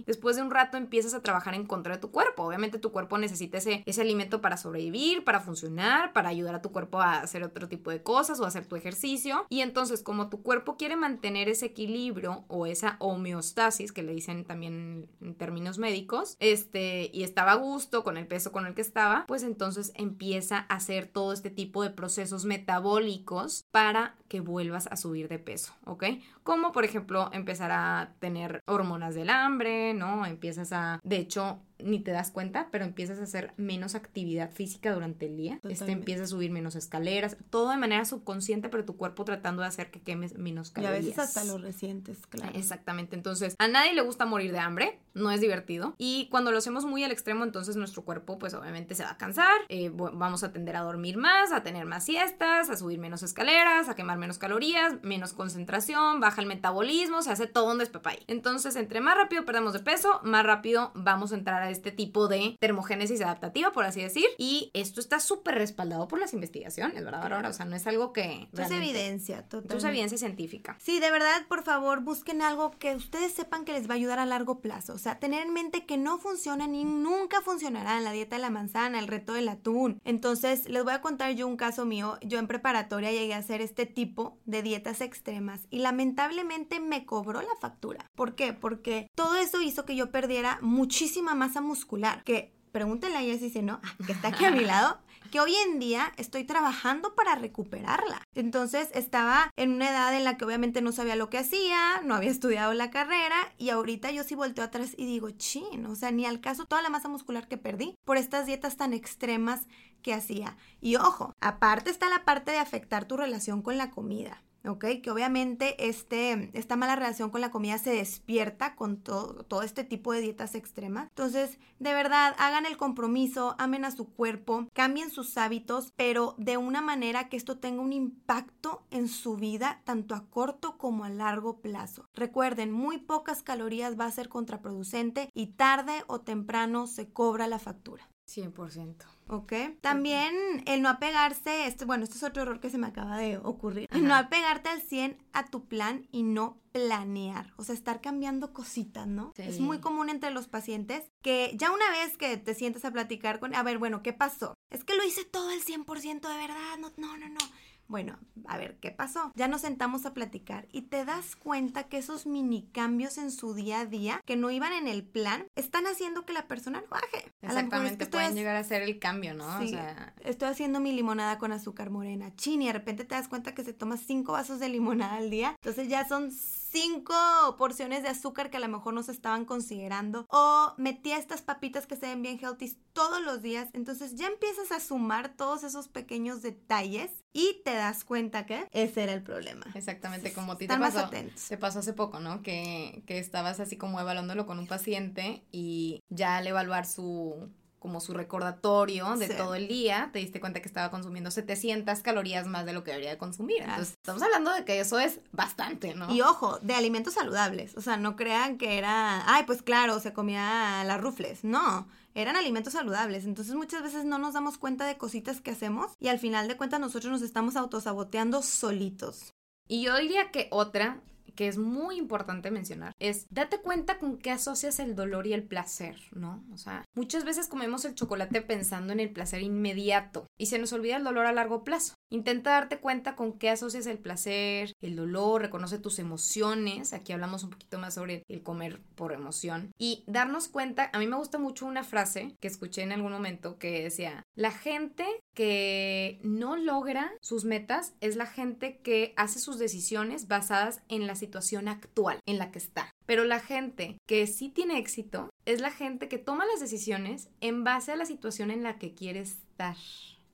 Después 0.07 0.37
de 0.37 0.43
un 0.43 0.51
rato 0.51 0.77
empiezas 0.77 1.15
a 1.15 1.23
trabajar 1.23 1.55
en 1.55 1.67
contra 1.67 1.95
de 1.95 2.01
tu 2.01 2.11
cuerpo. 2.11 2.45
Obviamente 2.45 2.79
tu 2.79 2.91
cuerpo 2.91 3.19
necesita 3.19 3.59
ese, 3.59 3.83
ese 3.87 4.01
alimento 4.01 4.41
para 4.41 4.57
sobrevivir, 4.57 5.25
para 5.25 5.41
funcionar, 5.41 6.13
para 6.13 6.31
ayudar 6.31 6.55
a 6.55 6.63
tu 6.63 6.73
cuerpo 6.73 7.01
a 7.01 7.21
hacer 7.21 7.43
otro 7.43 7.69
tipo 7.69 7.91
de 7.91 8.03
cosas 8.03 8.41
o 8.41 8.47
hacer 8.47 8.67
tu 8.67 8.77
ejercicio. 8.77 9.47
Y 9.49 9.61
entonces 9.61 10.03
como 10.03 10.31
tu 10.31 10.43
cuerpo 10.43 10.77
quiere 10.77 10.97
mantener 10.97 11.49
ese 11.49 11.67
equilibrio 11.67 12.45
o 12.49 12.67
esa 12.67 12.97
homeostasis, 12.99 13.93
que 13.93 14.03
le 14.03 14.15
dicen 14.15 14.45
también 14.45 15.09
en 15.21 15.35
términos 15.35 15.79
médicos, 15.79 16.37
este, 16.41 17.11
y 17.13 17.23
estaba 17.23 17.53
a 17.53 17.57
gusto 17.57 18.05
con 18.05 18.17
el 18.17 18.27
peso 18.27 18.53
con 18.53 18.67
el 18.67 18.75
que 18.75 18.81
estaba, 18.81 19.25
pues 19.27 19.43
entonces 19.43 19.93
empieza 19.95 20.67
a 20.69 20.77
hacer 20.77 21.07
todo 21.07 21.33
este 21.33 21.51
tipo 21.51 21.83
de 21.83 21.91
procesos 21.91 22.45
metabólicos 22.45 23.65
para 23.71 24.17
que 24.29 24.41
vuelvas 24.41 24.87
a 24.89 24.97
subir 24.97 25.29
de 25.29 25.39
peso, 25.39 25.73
¿ok? 25.85 26.05
Como 26.43 26.73
por 26.73 26.85
ejemplo 26.85 27.31
empezar 27.33 27.71
a 27.73 28.15
tener 28.21 28.63
hormonas 28.67 29.15
del 29.15 29.31
hambre, 29.31 29.58
¿no? 29.95 30.25
Empiezas 30.27 30.73
a, 30.73 31.01
de 31.03 31.17
hecho, 31.19 31.61
ni 31.79 32.01
te 32.01 32.11
das 32.11 32.31
cuenta, 32.31 32.69
pero 32.71 32.85
empiezas 32.85 33.19
a 33.19 33.25
hacer 33.25 33.53
menos 33.57 33.95
actividad 33.95 34.51
física 34.51 34.93
durante 34.93 35.27
el 35.27 35.37
día. 35.37 35.61
Este 35.69 35.93
empieza 35.93 36.25
a 36.25 36.27
subir 36.27 36.51
menos 36.51 36.75
escaleras, 36.77 37.37
todo 37.51 37.71
de 37.71 37.77
manera 37.77 38.05
subconsciente, 38.05 38.69
pero 38.69 38.85
tu 38.85 38.97
cuerpo 38.97 39.25
tratando 39.25 39.63
de 39.63 39.69
hacer 39.69 39.91
que 39.91 40.01
quemes 40.01 40.37
menos 40.37 40.71
calorías. 40.71 41.03
Y 41.03 41.07
a 41.07 41.09
veces 41.09 41.19
hasta 41.19 41.45
los 41.45 41.61
recientes, 41.61 42.27
claro. 42.27 42.53
Exactamente. 42.57 43.17
Entonces, 43.17 43.55
a 43.59 43.69
nadie 43.69 43.95
le 43.95 44.03
gusta 44.03 44.27
morir 44.27 44.53
de 44.53 44.59
hambre, 44.59 44.99
no 45.15 45.31
es 45.31 45.41
divertido. 45.41 45.95
Y 45.99 46.29
cuando 46.31 46.53
lo 46.53 46.59
hacemos 46.59 46.85
muy 46.85 47.05
al 47.05 47.13
extremo, 47.13 47.45
entonces 47.45 47.77
nuestro 47.77 48.03
cuerpo, 48.05 48.39
pues 48.39 48.55
obviamente 48.55 48.95
se 48.95 49.05
va 49.05 49.11
a 49.11 49.17
cansar. 49.17 49.57
Eh, 49.69 49.91
vamos 49.93 50.45
a 50.45 50.53
tender 50.53 50.77
a 50.77 50.81
dormir 50.81 51.17
más, 51.17 51.53
a 51.53 51.63
tener 51.63 51.85
más 51.87 52.05
siestas, 52.05 52.71
a 52.71 52.77
subir 52.77 52.99
menos 52.99 53.23
escaleras, 53.23 53.89
a 53.89 53.95
quemar 53.95 54.19
menos 54.19 54.39
calorías, 54.39 54.95
menos 55.03 55.33
concentración, 55.33 56.21
baja 56.21 56.41
el 56.41 56.47
metabolismo, 56.47 57.23
se 57.23 57.31
hace 57.31 57.47
todo 57.47 57.73
un 57.73 57.79
despapay. 57.79 58.21
Entonces, 58.27 58.77
entre 58.77 59.01
más 59.01 59.17
rápido 59.17 59.45
perdemos 59.45 59.73
de 59.73 59.81
peso, 59.81 60.21
más 60.23 60.45
rápido 60.45 60.93
vamos 60.95 61.33
a 61.33 61.37
entrar 61.37 61.63
a 61.63 61.68
a 61.69 61.71
este 61.71 61.93
tipo 61.93 62.29
de 62.29 62.57
termogénesis 62.61 63.21
adaptativa, 63.21 63.73
por 63.73 63.85
así 63.85 64.03
decir. 64.03 64.27
Y 64.39 64.71
esto 64.75 65.01
está 65.01 65.21
súper 65.21 65.55
respaldado 65.55 66.09
por 66.09 66.19
las 66.19 66.35
investigaciones, 66.35 67.05
¿verdad, 67.05 67.23
Aurora? 67.23 67.49
O 67.49 67.53
sea, 67.53 67.67
no 67.67 67.77
es 67.77 67.87
algo 67.87 68.13
que... 68.13 68.49
Es 68.53 68.71
evidencia, 68.71 69.43
totalmente. 69.43 69.77
Es 69.77 69.85
evidencia 69.85 70.19
científica. 70.19 70.77
Sí, 70.81 71.01
de 71.01 71.11
verdad, 71.11 71.47
por 71.49 71.63
favor, 71.63 72.01
busquen 72.01 72.43
algo 72.43 72.73
que 72.73 72.95
ustedes 72.95 73.33
sepan 73.33 73.65
que 73.65 73.73
les 73.73 73.89
va 73.89 73.95
a 73.95 73.97
ayudar 73.97 74.19
a 74.19 74.27
largo 74.27 74.61
plazo. 74.61 74.95
O 74.95 74.99
sea, 74.99 75.19
tener 75.19 75.47
en 75.47 75.53
mente 75.53 75.87
que 75.87 75.97
no 75.97 76.19
funciona 76.19 76.67
ni 76.67 76.85
nunca 76.85 77.41
funcionará 77.41 77.99
en 77.99 78.05
la 78.05 78.13
dieta 78.13 78.37
de 78.37 78.43
la 78.43 78.51
manzana, 78.51 78.99
el 78.99 79.07
reto 79.07 79.35
del 79.35 79.49
atún. 79.49 80.01
Entonces, 80.05 80.69
les 80.69 80.85
voy 80.85 80.95
a 80.95 81.01
contar 81.01 81.33
yo 81.33 81.47
un 81.47 81.57
caso 81.57 81.85
mío. 81.85 82.19
Yo 82.23 82.39
en 82.39 82.47
preparatoria 82.47 83.13
llegué 83.13 83.35
a 83.35 83.39
hacer 83.39 83.61
este 83.61 83.87
tipo 83.87 84.39
de 84.45 84.63
dietas 84.63 85.01
extremas 85.01 85.67
y 85.71 85.81
lamentablemente 85.81 86.81
me 86.81 87.05
cobró 87.05 87.43
la 87.43 87.57
factura. 87.61 88.11
¿Por 88.15 88.35
qué? 88.35 88.53
Porque 88.53 89.11
todo 89.15 89.37
eso 89.37 89.61
hizo 89.63 89.85
que 89.85 89.97
yo 89.97 90.11
perdiera 90.11 90.59
muchísima 90.63 91.35
masa 91.35 91.58
muscular, 91.61 92.25
que 92.25 92.53
pregúntenle 92.73 93.19
a 93.19 93.23
ella 93.23 93.35
si 93.35 93.47
dice 93.47 93.63
no, 93.63 93.81
que 94.07 94.13
está 94.13 94.29
aquí 94.29 94.45
a 94.45 94.51
mi 94.51 94.65
lado, 94.65 94.99
que 95.31 95.41
hoy 95.41 95.55
en 95.67 95.79
día 95.79 96.13
estoy 96.17 96.45
trabajando 96.45 97.15
para 97.15 97.35
recuperarla. 97.35 98.23
Entonces 98.35 98.89
estaba 98.95 99.51
en 99.57 99.73
una 99.73 99.91
edad 99.91 100.15
en 100.15 100.25
la 100.25 100.37
que 100.37 100.45
obviamente 100.45 100.81
no 100.81 100.93
sabía 100.93 101.17
lo 101.17 101.29
que 101.29 101.39
hacía, 101.39 102.01
no 102.05 102.15
había 102.15 102.31
estudiado 102.31 102.73
la 102.75 102.91
carrera 102.91 103.37
y 103.59 103.71
ahorita 103.71 104.11
yo 104.11 104.25
sí 104.25 104.35
volteo 104.35 104.65
atrás 104.65 104.95
y 104.97 105.07
digo, 105.07 105.31
chin, 105.31 105.87
o 105.87 105.95
sea, 105.95 106.11
ni 106.11 106.25
al 106.25 106.41
caso 106.41 106.67
toda 106.67 106.83
la 106.83 106.91
masa 106.91 107.09
muscular 107.09 107.49
que 107.49 107.59
perdí 107.59 107.95
por 108.05 108.17
estas 108.17 108.47
dietas 108.47 108.77
tan 108.77 108.93
extremas 108.93 109.67
que 110.03 110.15
hacía. 110.15 110.57
Y 110.81 110.97
ojo, 110.97 111.35
aparte 111.41 111.91
está 111.91 112.09
la 112.09 112.25
parte 112.25 112.53
de 112.53 112.59
afectar 112.59 113.07
tu 113.07 113.17
relación 113.17 113.63
con 113.63 113.77
la 113.77 113.91
comida. 113.91 114.43
¿Ok? 114.69 114.85
Que 115.03 115.11
obviamente 115.11 115.89
este, 115.89 116.51
esta 116.53 116.77
mala 116.77 116.97
relación 116.97 117.31
con 117.31 117.41
la 117.41 117.51
comida 117.51 117.79
se 117.79 117.91
despierta 117.91 118.77
con 118.77 118.99
todo, 118.99 119.45
todo 119.45 119.63
este 119.63 119.85
tipo 119.85 120.13
de 120.13 120.21
dietas 120.21 120.55
extremas. 120.55 121.09
Entonces, 121.09 121.59
de 121.79 121.95
verdad, 121.95 122.35
hagan 122.39 122.67
el 122.67 122.77
compromiso, 122.77 123.55
amen 123.59 123.85
a 123.85 123.91
su 123.91 124.09
cuerpo, 124.13 124.69
cambien 124.73 125.11
sus 125.11 125.37
hábitos, 125.37 125.93
pero 125.97 126.35
de 126.39 126.57
una 126.57 126.81
manera 126.81 127.29
que 127.29 127.37
esto 127.37 127.59
tenga 127.59 127.83
un 127.83 127.93
impacto 127.93 128.87
en 128.91 129.09
su 129.09 129.37
vida, 129.37 129.81
tanto 129.85 130.15
a 130.15 130.27
corto 130.29 130.79
como 130.79 131.05
a 131.05 131.11
largo 131.11 131.61
plazo. 131.61 132.07
Recuerden, 132.15 132.73
muy 132.73 132.99
pocas 132.99 133.43
calorías 133.43 133.99
va 133.99 134.07
a 134.07 134.11
ser 134.11 134.29
contraproducente 134.29 135.31
y 135.35 135.49
tarde 135.49 136.05
o 136.07 136.21
temprano 136.21 136.87
se 136.87 137.13
cobra 137.13 137.47
la 137.47 137.59
factura. 137.59 138.09
100%. 138.29 139.07
¿ok? 139.29 139.53
También 139.81 140.35
el 140.67 140.83
no 140.83 140.89
apegarse, 140.89 141.67
este, 141.67 141.85
bueno, 141.85 142.05
este 142.05 142.17
es 142.17 142.23
otro 142.23 142.43
error 142.43 142.61
que 142.61 142.71
se 142.71 142.79
me 142.79 142.87
acaba 142.87 143.17
de 143.19 143.39
ocurrir, 143.39 143.89
el 143.93 144.07
no 144.07 144.15
apegarte 144.15 144.69
al 144.69 144.81
100 144.81 145.19
a 145.33 145.47
tu 145.47 145.67
plan 145.67 146.09
y 146.11 146.23
no 146.23 146.61
planear, 146.73 147.53
o 147.57 147.65
sea, 147.65 147.75
estar 147.75 148.01
cambiando 148.01 148.53
cositas, 148.53 149.07
¿no? 149.07 149.33
Es 149.37 149.61
muy 149.61 149.81
común 149.81 150.11
entre 150.11 150.31
los 150.31 150.49
pacientes 150.49 151.05
que 151.23 151.53
ya 151.57 151.71
una 151.71 151.91
vez 151.91 152.17
que 152.17 152.37
te 152.37 152.55
sientes 152.55 152.85
a 152.85 152.91
platicar 152.91 153.39
con, 153.41 153.55
a 153.55 153.63
ver, 153.63 153.79
bueno, 153.79 154.03
¿qué 154.03 154.13
pasó? 154.13 154.55
Es 154.71 154.85
que 154.85 154.97
lo 154.97 155.05
hice 155.05 155.25
todo 155.25 155.51
el 155.51 155.63
100% 155.63 156.29
de 156.29 156.37
verdad, 156.37 156.79
no, 156.79 156.93
no, 156.97 157.17
no, 157.17 157.29
no. 157.29 157.41
Bueno, 157.89 158.19
a 158.47 158.59
ver, 158.59 158.77
¿qué 158.81 158.91
pasó? 158.91 159.33
Ya 159.35 159.49
nos 159.49 159.63
sentamos 159.63 160.05
a 160.05 160.13
platicar 160.13 160.69
y 160.73 160.83
te 160.83 161.07
das 161.07 161.37
cuenta 161.37 161.85
que 161.85 161.97
esos 161.99 162.27
mini 162.27 162.69
cambios 162.73 163.17
en 163.17 163.31
su 163.31 163.55
día 163.55 163.81
a 163.81 163.87
día 163.87 164.21
que 164.27 164.37
no 164.37 164.51
iban 164.51 164.75
en 164.75 164.87
el 164.87 165.05
plan 165.05 165.47
están 165.57 165.87
haciendo 165.87 166.27
que 166.27 166.35
la 166.35 166.47
persona 166.47 166.83
no 166.83 166.89
baje. 166.89 167.33
Exactamente, 167.41 168.07
pueden 168.07 168.35
llegar 168.35 168.57
a 168.57 168.65
ser 168.65 168.83
el 168.83 168.99
cambio, 168.99 169.33
¿no? 169.33 169.59
Sí, 169.59 169.67
o 169.67 169.69
sea... 169.71 170.15
estoy 170.21 170.49
haciendo 170.49 170.81
mi 170.81 170.93
limonada 170.93 171.39
con 171.39 171.51
azúcar 171.51 171.89
morena, 171.89 172.35
chin, 172.37 172.61
y 172.61 172.67
de 172.67 172.75
repente 172.75 173.05
te 173.05 173.15
das 173.15 173.29
cuenta 173.29 173.55
que 173.55 173.65
se 173.65 173.73
toma 173.73 173.97
cinco 173.97 174.33
vasos 174.33 174.61
de 174.61 174.69
limonada 174.69 175.17
al 175.17 175.31
día, 175.31 175.55
entonces 175.55 175.89
ya 175.89 176.07
son 176.07 176.31
cinco 176.71 177.15
porciones 177.57 178.03
de 178.03 178.09
azúcar 178.09 178.51
que 178.51 178.57
a 178.57 178.61
lo 178.61 178.69
mejor 178.69 178.95
no 178.95 179.03
se 179.03 179.13
estaban 179.13 179.45
considerando. 179.45 180.27
O 180.31 180.75
metía 180.77 181.19
estas 181.19 181.43
papitas 181.43 181.87
que 181.87 181.97
se 181.97 182.07
ven 182.07 182.23
bien 182.23 182.39
healthy 182.39 182.79
todos 182.93 183.23
los 183.23 183.43
días. 183.43 183.69
Entonces 183.73 184.15
ya 184.17 184.27
empiezas 184.27 184.73
a 184.73 184.81
sumar 184.81 185.35
todos 185.37 185.65
esos 185.65 185.89
pequeños 185.89 186.43
detalles 186.43 187.11
y 187.33 187.61
te 187.65 187.75
das 187.75 188.05
cuenta 188.05 188.47
que 188.47 188.67
ese 188.73 189.05
era 189.05 189.13
el 189.13 189.23
problema. 189.23 189.67
Exactamente, 189.75 190.33
como 190.33 190.53
a 190.53 190.59
ti 190.59 190.67
te 190.67 190.79
pasó, 190.79 191.09
te 191.11 191.57
pasó 191.59 191.79
hace 191.81 191.93
poco, 191.93 192.21
¿no? 192.21 192.43
Que, 192.43 193.03
que 193.07 193.19
estabas 193.19 193.61
así 193.61 193.77
como 193.77 194.01
evaluándolo 194.01 194.47
con 194.47 194.59
un 194.59 194.67
paciente 194.67 195.45
y 195.53 196.03
ya 196.09 196.39
al 196.39 196.47
evaluar 196.47 196.87
su 196.87 197.51
como 197.79 198.01
su 198.01 198.15
recordatorio 198.15 199.17
de 199.17 199.29
todo 199.29 199.55
el 199.55 199.69
día, 199.69 200.11
te 200.13 200.19
diste 200.19 200.41
cuenta 200.41 200.61
que 200.61 200.69
estaba 200.69 200.91
consumiendo 200.91 201.31
700 201.31 202.01
calorías 202.01 202.47
más 202.47 202.67
de 202.67 202.73
lo 202.73 202.85
que 202.85 202.91
debería 202.91 203.19
consumir. 203.19 203.63
Entonces, 203.63 203.95
estamos 203.95 204.23
hablando 204.23 204.53
de 204.53 204.65
que 204.65 204.81
eso 204.81 204.99
es 204.99 205.21
bastante, 205.33 205.95
¿no? 205.95 206.13
Y 206.13 206.21
ojo, 206.23 206.59
de 206.61 206.75
alimentos 206.75 207.15
saludables. 207.15 207.77
O 207.77 207.81
sea, 207.81 207.97
no 207.97 208.17
crean 208.17 208.59
que 208.59 208.79
era, 208.79 209.23
ay, 209.33 209.45
pues 209.47 209.63
claro, 209.63 210.01
se 210.01 210.13
comía 210.13 210.83
las 210.85 211.01
rufles. 211.01 211.45
No, 211.45 211.89
eran 212.15 212.37
alimentos 212.37 212.73
saludables. 212.73 213.25
Entonces, 213.25 213.55
muchas 213.55 213.83
veces 213.83 214.05
no 214.05 214.19
nos 214.19 214.35
damos 214.35 214.59
cuenta 214.59 214.87
de 214.87 214.99
cositas 214.99 215.41
que 215.41 215.53
hacemos 215.53 215.93
y 216.01 216.09
al 216.09 216.19
final 216.19 216.49
de 216.49 216.57
cuentas 216.57 216.81
nosotros 216.81 217.13
nos 217.13 217.23
estamos 217.23 217.57
autosaboteando 217.57 218.43
solitos. 218.43 219.35
Y 219.69 219.83
yo 219.83 219.97
diría 219.99 220.31
que 220.31 220.49
otra 220.51 221.01
que 221.39 221.47
es 221.47 221.57
muy 221.57 221.99
importante 221.99 222.51
mencionar 222.51 222.97
es 222.99 223.29
date 223.31 223.61
cuenta 223.61 224.01
con 224.01 224.19
qué 224.19 224.33
asocias 224.33 224.81
el 224.81 224.97
dolor 224.97 225.29
y 225.29 225.35
el 225.35 225.45
placer, 225.45 225.95
¿no? 226.11 226.45
O 226.53 226.59
sea, 226.59 226.85
muchas 226.97 227.25
veces 227.25 227.47
comemos 227.47 227.85
el 227.85 227.95
chocolate 227.95 228.43
pensando 228.43 228.93
en 228.93 228.99
el 228.99 229.13
placer 229.13 229.43
inmediato 229.43 230.27
y 230.37 230.47
se 230.47 230.59
nos 230.59 230.73
olvida 230.73 230.97
el 230.97 231.05
dolor 231.05 231.27
a 231.27 231.33
largo 231.33 231.63
plazo. 231.63 231.95
Intenta 232.11 232.51
darte 232.51 232.81
cuenta 232.81 233.15
con 233.15 233.39
qué 233.39 233.51
asocias 233.51 233.87
el 233.87 233.99
placer, 233.99 234.73
el 234.81 234.97
dolor, 234.97 235.43
reconoce 235.43 235.79
tus 235.79 236.01
emociones. 236.01 236.93
Aquí 236.93 237.13
hablamos 237.13 237.45
un 237.45 237.51
poquito 237.51 237.79
más 237.79 237.95
sobre 237.95 238.25
el 238.27 238.43
comer 238.43 238.81
por 238.97 239.13
emoción. 239.13 239.71
Y 239.79 240.03
darnos 240.09 240.49
cuenta, 240.49 240.91
a 240.93 240.99
mí 240.99 241.07
me 241.07 241.19
gusta 241.19 241.39
mucho 241.39 241.67
una 241.67 241.85
frase 241.85 242.35
que 242.41 242.49
escuché 242.49 242.83
en 242.83 242.91
algún 242.91 243.13
momento 243.13 243.59
que 243.59 243.85
decía, 243.85 244.25
la 244.35 244.51
gente 244.51 245.07
que 245.35 246.19
no 246.25 246.57
logra 246.57 247.13
sus 247.21 247.45
metas 247.45 247.95
es 248.01 248.17
la 248.17 248.27
gente 248.27 248.79
que 248.79 249.13
hace 249.17 249.39
sus 249.39 249.59
decisiones 249.59 250.27
basadas 250.27 250.83
en 250.89 251.07
la 251.07 251.15
situación 251.29 251.69
actual 251.69 252.21
en 252.27 252.39
la 252.39 252.51
que 252.51 252.59
está. 252.59 252.91
Pero 253.05 253.25
la 253.25 253.39
gente 253.39 253.99
que 254.07 254.27
sí 254.27 254.49
tiene 254.49 254.79
éxito 254.79 255.29
es 255.45 255.61
la 255.61 255.71
gente 255.71 256.09
que 256.09 256.19
toma 256.19 256.47
las 256.47 256.61
decisiones 256.61 257.29
en 257.41 257.65
base 257.65 257.93
a 257.93 257.97
la 257.97 258.07
situación 258.07 258.51
en 258.51 258.63
la 258.63 258.79
que 258.79 258.95
quiere 258.95 259.21
estar. 259.21 259.77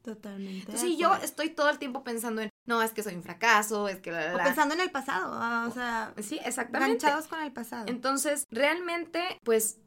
Totalmente. 0.02 0.60
Entonces, 0.60 0.82
si 0.82 0.96
yo 0.96 1.14
estoy 1.16 1.48
todo 1.48 1.70
el 1.70 1.78
tiempo 1.78 2.04
pensando 2.04 2.42
en, 2.42 2.50
no, 2.66 2.80
es 2.82 2.92
que 2.92 3.02
soy 3.02 3.14
un 3.14 3.22
fracaso, 3.22 3.88
es 3.88 4.00
que... 4.00 4.10
O 4.12 4.36
pensando 4.36 4.74
en 4.74 4.82
el 4.82 4.90
pasado, 4.90 5.32
ah, 5.34 5.66
o 5.68 5.72
sea... 5.72 6.14
Sí, 6.22 6.38
exactamente. 6.44 6.92
Enganchados 6.92 7.26
con 7.26 7.40
el 7.40 7.52
pasado. 7.52 7.86
Entonces, 7.88 8.44
realmente, 8.50 9.40
pues, 9.42 9.78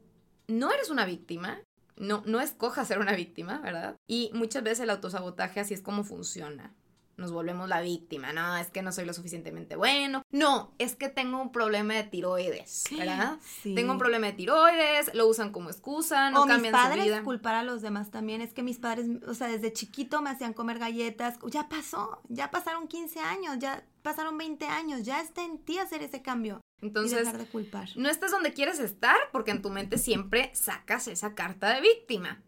no 0.47 0.73
eres 0.73 0.89
una 0.89 1.05
víctima, 1.05 1.61
no, 1.95 2.23
no 2.25 2.41
escoja 2.41 2.83
ser 2.83 2.99
una 2.99 3.13
víctima, 3.13 3.59
¿verdad? 3.59 3.95
Y 4.07 4.31
muchas 4.33 4.63
veces 4.63 4.81
el 4.81 4.89
autosabotaje 4.89 5.59
así 5.59 5.73
es 5.73 5.81
como 5.81 6.03
funciona 6.03 6.73
nos 7.17 7.31
volvemos 7.31 7.67
la 7.67 7.81
víctima, 7.81 8.31
no, 8.31 8.57
es 8.57 8.67
que 8.67 8.81
no 8.81 8.91
soy 8.91 9.05
lo 9.05 9.13
suficientemente 9.13 9.75
bueno, 9.75 10.23
no, 10.31 10.71
es 10.77 10.95
que 10.95 11.09
tengo 11.09 11.41
un 11.41 11.51
problema 11.51 11.95
de 11.95 12.03
tiroides, 12.03 12.83
¿verdad? 12.97 13.39
Tengo 13.63 13.91
un 13.91 13.97
problema 13.97 14.27
de 14.27 14.33
tiroides, 14.33 15.13
lo 15.13 15.27
usan 15.27 15.51
como 15.51 15.69
excusa, 15.69 16.29
no 16.29 16.43
o 16.43 16.45
cambian 16.45 16.73
mis 16.73 16.81
padres 16.81 17.21
culpar 17.21 17.55
a 17.55 17.63
los 17.63 17.81
demás 17.81 18.11
también, 18.11 18.41
es 18.41 18.53
que 18.53 18.63
mis 18.63 18.77
padres, 18.77 19.07
o 19.27 19.33
sea, 19.33 19.47
desde 19.47 19.73
chiquito 19.73 20.21
me 20.21 20.29
hacían 20.29 20.53
comer 20.53 20.79
galletas, 20.79 21.39
ya 21.47 21.67
pasó, 21.67 22.21
ya 22.29 22.51
pasaron 22.51 22.87
15 22.87 23.19
años, 23.19 23.57
ya 23.59 23.83
pasaron 24.03 24.37
20 24.37 24.65
años, 24.65 25.03
ya 25.03 25.21
está 25.21 25.43
en 25.43 25.57
ti 25.57 25.79
hacer 25.79 26.03
ese 26.03 26.21
cambio. 26.21 26.61
Entonces, 26.81 27.13
y 27.13 27.23
dejar 27.23 27.39
de 27.39 27.47
culpar. 27.47 27.89
no 27.95 28.07
estás 28.07 28.31
donde 28.31 28.53
quieres 28.53 28.79
estar 28.79 29.17
porque 29.31 29.51
en 29.51 29.63
tu 29.63 29.71
mente 29.71 29.97
siempre 29.97 30.51
sacas 30.53 31.07
esa 31.07 31.33
carta 31.33 31.73
de 31.73 31.81
víctima. 31.81 32.43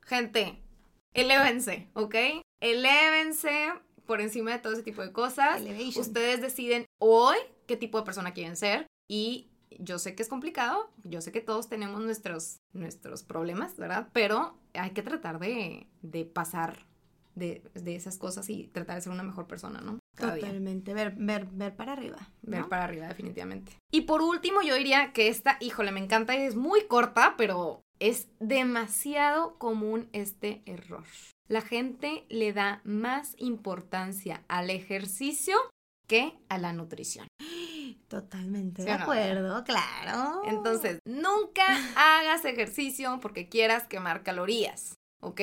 Gente, 0.00 0.62
elévense, 1.12 1.90
¿ok? 1.92 2.14
Elévense, 2.60 3.72
por 4.06 4.20
encima 4.20 4.52
de 4.52 4.58
todo 4.58 4.72
ese 4.72 4.82
tipo 4.82 5.02
de 5.02 5.12
cosas. 5.12 5.62
Ustedes 5.96 6.40
deciden 6.40 6.86
hoy 6.98 7.36
qué 7.66 7.76
tipo 7.76 7.98
de 7.98 8.04
persona 8.04 8.32
quieren 8.32 8.56
ser 8.56 8.86
y 9.08 9.50
yo 9.78 9.98
sé 9.98 10.14
que 10.14 10.22
es 10.22 10.28
complicado, 10.28 10.90
yo 11.04 11.20
sé 11.20 11.32
que 11.32 11.40
todos 11.40 11.68
tenemos 11.68 12.00
nuestros, 12.00 12.60
nuestros 12.72 13.22
problemas, 13.22 13.76
¿verdad? 13.76 14.08
Pero 14.12 14.56
hay 14.74 14.90
que 14.90 15.02
tratar 15.02 15.38
de, 15.38 15.86
pasar 16.32 16.86
de, 17.34 17.62
esas 17.86 18.16
cosas 18.16 18.48
y 18.48 18.68
tratar 18.68 18.96
de 18.96 19.02
ser 19.02 19.12
una 19.12 19.22
mejor 19.22 19.46
persona, 19.46 19.80
¿no? 19.80 19.98
Totalmente, 20.16 20.94
ver, 20.94 21.14
ver, 21.16 21.46
ver 21.52 21.76
para 21.76 21.92
arriba. 21.92 22.16
Ver 22.42 22.66
para 22.68 22.84
arriba, 22.84 23.06
definitivamente. 23.06 23.72
Y 23.92 24.02
por 24.02 24.22
último, 24.22 24.62
yo 24.62 24.74
diría 24.74 25.12
que 25.12 25.28
esta, 25.28 25.58
híjole, 25.60 25.92
me 25.92 26.00
encanta 26.00 26.34
es 26.34 26.56
muy 26.56 26.86
corta, 26.86 27.34
pero 27.36 27.82
es 27.98 28.28
demasiado 28.40 29.58
común 29.58 30.08
este 30.12 30.62
error 30.64 31.04
la 31.48 31.60
gente 31.60 32.24
le 32.28 32.52
da 32.52 32.80
más 32.84 33.34
importancia 33.38 34.42
al 34.48 34.70
ejercicio 34.70 35.56
que 36.06 36.38
a 36.48 36.58
la 36.58 36.72
nutrición. 36.72 37.26
Totalmente 38.08 38.84
de 38.84 38.92
acuerdo, 38.92 39.64
claro. 39.64 40.42
Entonces, 40.46 41.00
nunca 41.04 41.64
hagas 41.96 42.44
ejercicio 42.44 43.18
porque 43.20 43.48
quieras 43.48 43.86
quemar 43.88 44.22
calorías, 44.22 44.94
¿ok? 45.20 45.40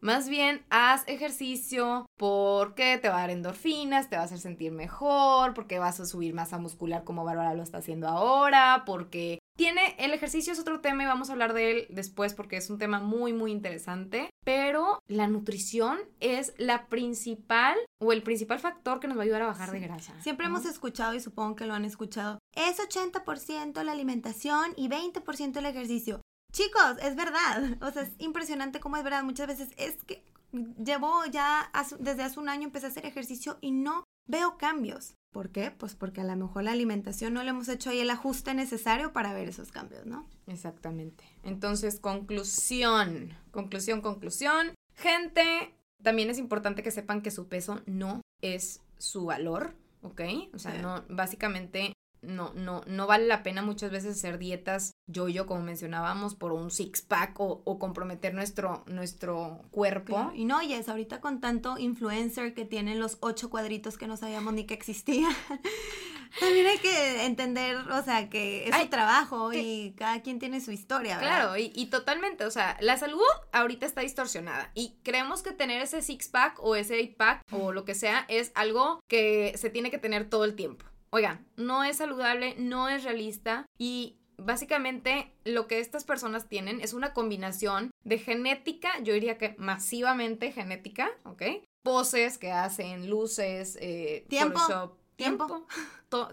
Más 0.00 0.30
bien, 0.30 0.64
haz 0.70 1.06
ejercicio 1.06 2.06
porque 2.16 2.98
te 2.98 3.10
va 3.10 3.18
a 3.18 3.20
dar 3.20 3.30
endorfinas, 3.30 4.08
te 4.08 4.16
va 4.16 4.22
a 4.22 4.24
hacer 4.24 4.38
sentir 4.38 4.72
mejor, 4.72 5.52
porque 5.52 5.78
vas 5.78 6.00
a 6.00 6.06
subir 6.06 6.32
masa 6.32 6.58
muscular 6.58 7.04
como 7.04 7.24
Bárbara 7.24 7.54
lo 7.54 7.62
está 7.62 7.78
haciendo 7.78 8.08
ahora, 8.08 8.84
porque 8.86 9.40
tiene, 9.58 9.94
el 9.98 10.14
ejercicio 10.14 10.54
es 10.54 10.58
otro 10.58 10.80
tema 10.80 11.02
y 11.02 11.06
vamos 11.06 11.28
a 11.28 11.32
hablar 11.32 11.52
de 11.52 11.70
él 11.70 11.86
después 11.90 12.32
porque 12.32 12.56
es 12.56 12.70
un 12.70 12.78
tema 12.78 13.00
muy, 13.00 13.34
muy 13.34 13.52
interesante, 13.52 14.30
pero 14.42 15.00
la 15.06 15.26
nutrición 15.26 15.98
es 16.20 16.54
la 16.56 16.86
principal 16.86 17.76
o 18.00 18.12
el 18.12 18.22
principal 18.22 18.58
factor 18.58 19.00
que 19.00 19.06
nos 19.06 19.18
va 19.18 19.20
a 19.20 19.24
ayudar 19.24 19.42
a 19.42 19.48
bajar 19.48 19.70
de 19.70 19.80
grasa. 19.80 20.18
Siempre 20.22 20.46
hemos 20.46 20.64
escuchado 20.64 21.12
y 21.12 21.20
supongo 21.20 21.56
que 21.56 21.66
lo 21.66 21.74
han 21.74 21.84
escuchado, 21.84 22.38
es 22.54 22.78
80% 22.78 23.82
la 23.82 23.92
alimentación 23.92 24.72
y 24.76 24.88
20% 24.88 25.58
el 25.58 25.66
ejercicio. 25.66 26.22
Chicos, 26.52 26.96
es 27.02 27.16
verdad. 27.16 27.76
O 27.80 27.90
sea, 27.90 28.02
es 28.02 28.10
impresionante 28.18 28.80
cómo 28.80 28.96
es 28.96 29.04
verdad. 29.04 29.22
Muchas 29.22 29.46
veces 29.46 29.70
es 29.76 30.02
que 30.04 30.24
llevo 30.52 31.24
ya 31.26 31.70
desde 31.98 32.22
hace 32.22 32.40
un 32.40 32.48
año 32.48 32.64
empecé 32.64 32.86
a 32.86 32.88
hacer 32.88 33.06
ejercicio 33.06 33.58
y 33.60 33.70
no 33.70 34.04
veo 34.26 34.58
cambios. 34.58 35.14
¿Por 35.32 35.50
qué? 35.50 35.70
Pues 35.70 35.94
porque 35.94 36.20
a 36.20 36.24
lo 36.24 36.34
mejor 36.36 36.64
la 36.64 36.72
alimentación 36.72 37.34
no 37.34 37.42
le 37.42 37.50
hemos 37.50 37.68
hecho 37.68 37.90
ahí 37.90 38.00
el 38.00 38.10
ajuste 38.10 38.52
necesario 38.54 39.12
para 39.12 39.32
ver 39.32 39.48
esos 39.48 39.70
cambios, 39.70 40.06
¿no? 40.06 40.26
Exactamente. 40.48 41.24
Entonces, 41.44 42.00
conclusión, 42.00 43.36
conclusión, 43.52 44.00
conclusión. 44.00 44.74
Gente, 44.94 45.74
también 46.02 46.30
es 46.30 46.38
importante 46.38 46.82
que 46.82 46.90
sepan 46.90 47.22
que 47.22 47.30
su 47.30 47.46
peso 47.46 47.80
no 47.86 48.22
es 48.42 48.80
su 48.98 49.24
valor, 49.26 49.74
¿ok? 50.02 50.20
O 50.52 50.58
sea, 50.58 50.74
no, 50.82 51.04
básicamente 51.08 51.92
no, 52.22 52.52
no, 52.54 52.82
no 52.86 53.06
vale 53.06 53.26
la 53.26 53.42
pena 53.42 53.62
muchas 53.62 53.90
veces 53.90 54.16
hacer 54.16 54.38
dietas 54.38 54.92
yo-yo, 55.06 55.46
como 55.46 55.62
mencionábamos, 55.62 56.34
por 56.34 56.52
un 56.52 56.70
six-pack 56.70 57.34
o, 57.38 57.78
comprometer 57.78 58.34
nuestro, 58.34 58.84
nuestro 58.86 59.62
cuerpo. 59.70 60.30
Y 60.34 60.44
no, 60.44 60.60
es 60.60 60.88
ahorita 60.88 61.20
con 61.20 61.40
tanto 61.40 61.78
influencer 61.78 62.54
que 62.54 62.64
tienen 62.64 63.00
los 63.00 63.18
ocho 63.20 63.50
cuadritos 63.50 63.96
que 63.98 64.06
no 64.06 64.16
sabíamos 64.16 64.54
ni 64.54 64.64
que 64.64 64.74
existía, 64.74 65.28
también 66.40 66.66
hay 66.66 66.78
que 66.78 67.24
entender, 67.24 67.76
o 67.76 68.02
sea, 68.02 68.28
que 68.28 68.68
es 68.68 68.76
su 68.76 68.88
trabajo 68.88 69.52
y 69.52 69.94
cada 69.96 70.22
quien 70.22 70.38
tiene 70.38 70.60
su 70.60 70.70
historia, 70.70 71.16
¿verdad? 71.16 71.38
Claro, 71.38 71.56
y, 71.56 71.72
y 71.74 71.86
totalmente, 71.86 72.44
o 72.44 72.50
sea, 72.50 72.76
la 72.80 72.96
salud 72.96 73.20
ahorita 73.52 73.86
está 73.86 74.02
distorsionada 74.02 74.70
y 74.74 74.98
creemos 75.02 75.42
que 75.42 75.52
tener 75.52 75.82
ese 75.82 76.02
six-pack 76.02 76.58
o 76.60 76.76
ese 76.76 76.96
eight-pack 76.96 77.44
o 77.52 77.72
lo 77.72 77.84
que 77.84 77.94
sea 77.94 78.26
es 78.28 78.52
algo 78.54 79.02
que 79.08 79.54
se 79.56 79.70
tiene 79.70 79.90
que 79.90 79.98
tener 79.98 80.28
todo 80.28 80.44
el 80.44 80.54
tiempo. 80.54 80.84
Oigan, 81.12 81.46
no 81.56 81.82
es 81.84 81.96
saludable, 81.96 82.54
no 82.58 82.88
es 82.88 83.04
realista 83.04 83.66
y 83.78 84.16
básicamente 84.36 85.32
lo 85.44 85.66
que 85.66 85.80
estas 85.80 86.04
personas 86.04 86.48
tienen 86.48 86.80
es 86.80 86.94
una 86.94 87.12
combinación 87.12 87.90
de 88.04 88.18
genética, 88.18 88.90
yo 89.02 89.12
diría 89.12 89.38
que 89.38 89.54
masivamente 89.58 90.52
genética, 90.52 91.10
¿ok? 91.24 91.42
Poses 91.82 92.38
que 92.38 92.52
hacen, 92.52 93.08
luces, 93.10 93.76
eh, 93.80 94.24
tiempo. 94.28 94.96
Tiempo. 95.16 95.66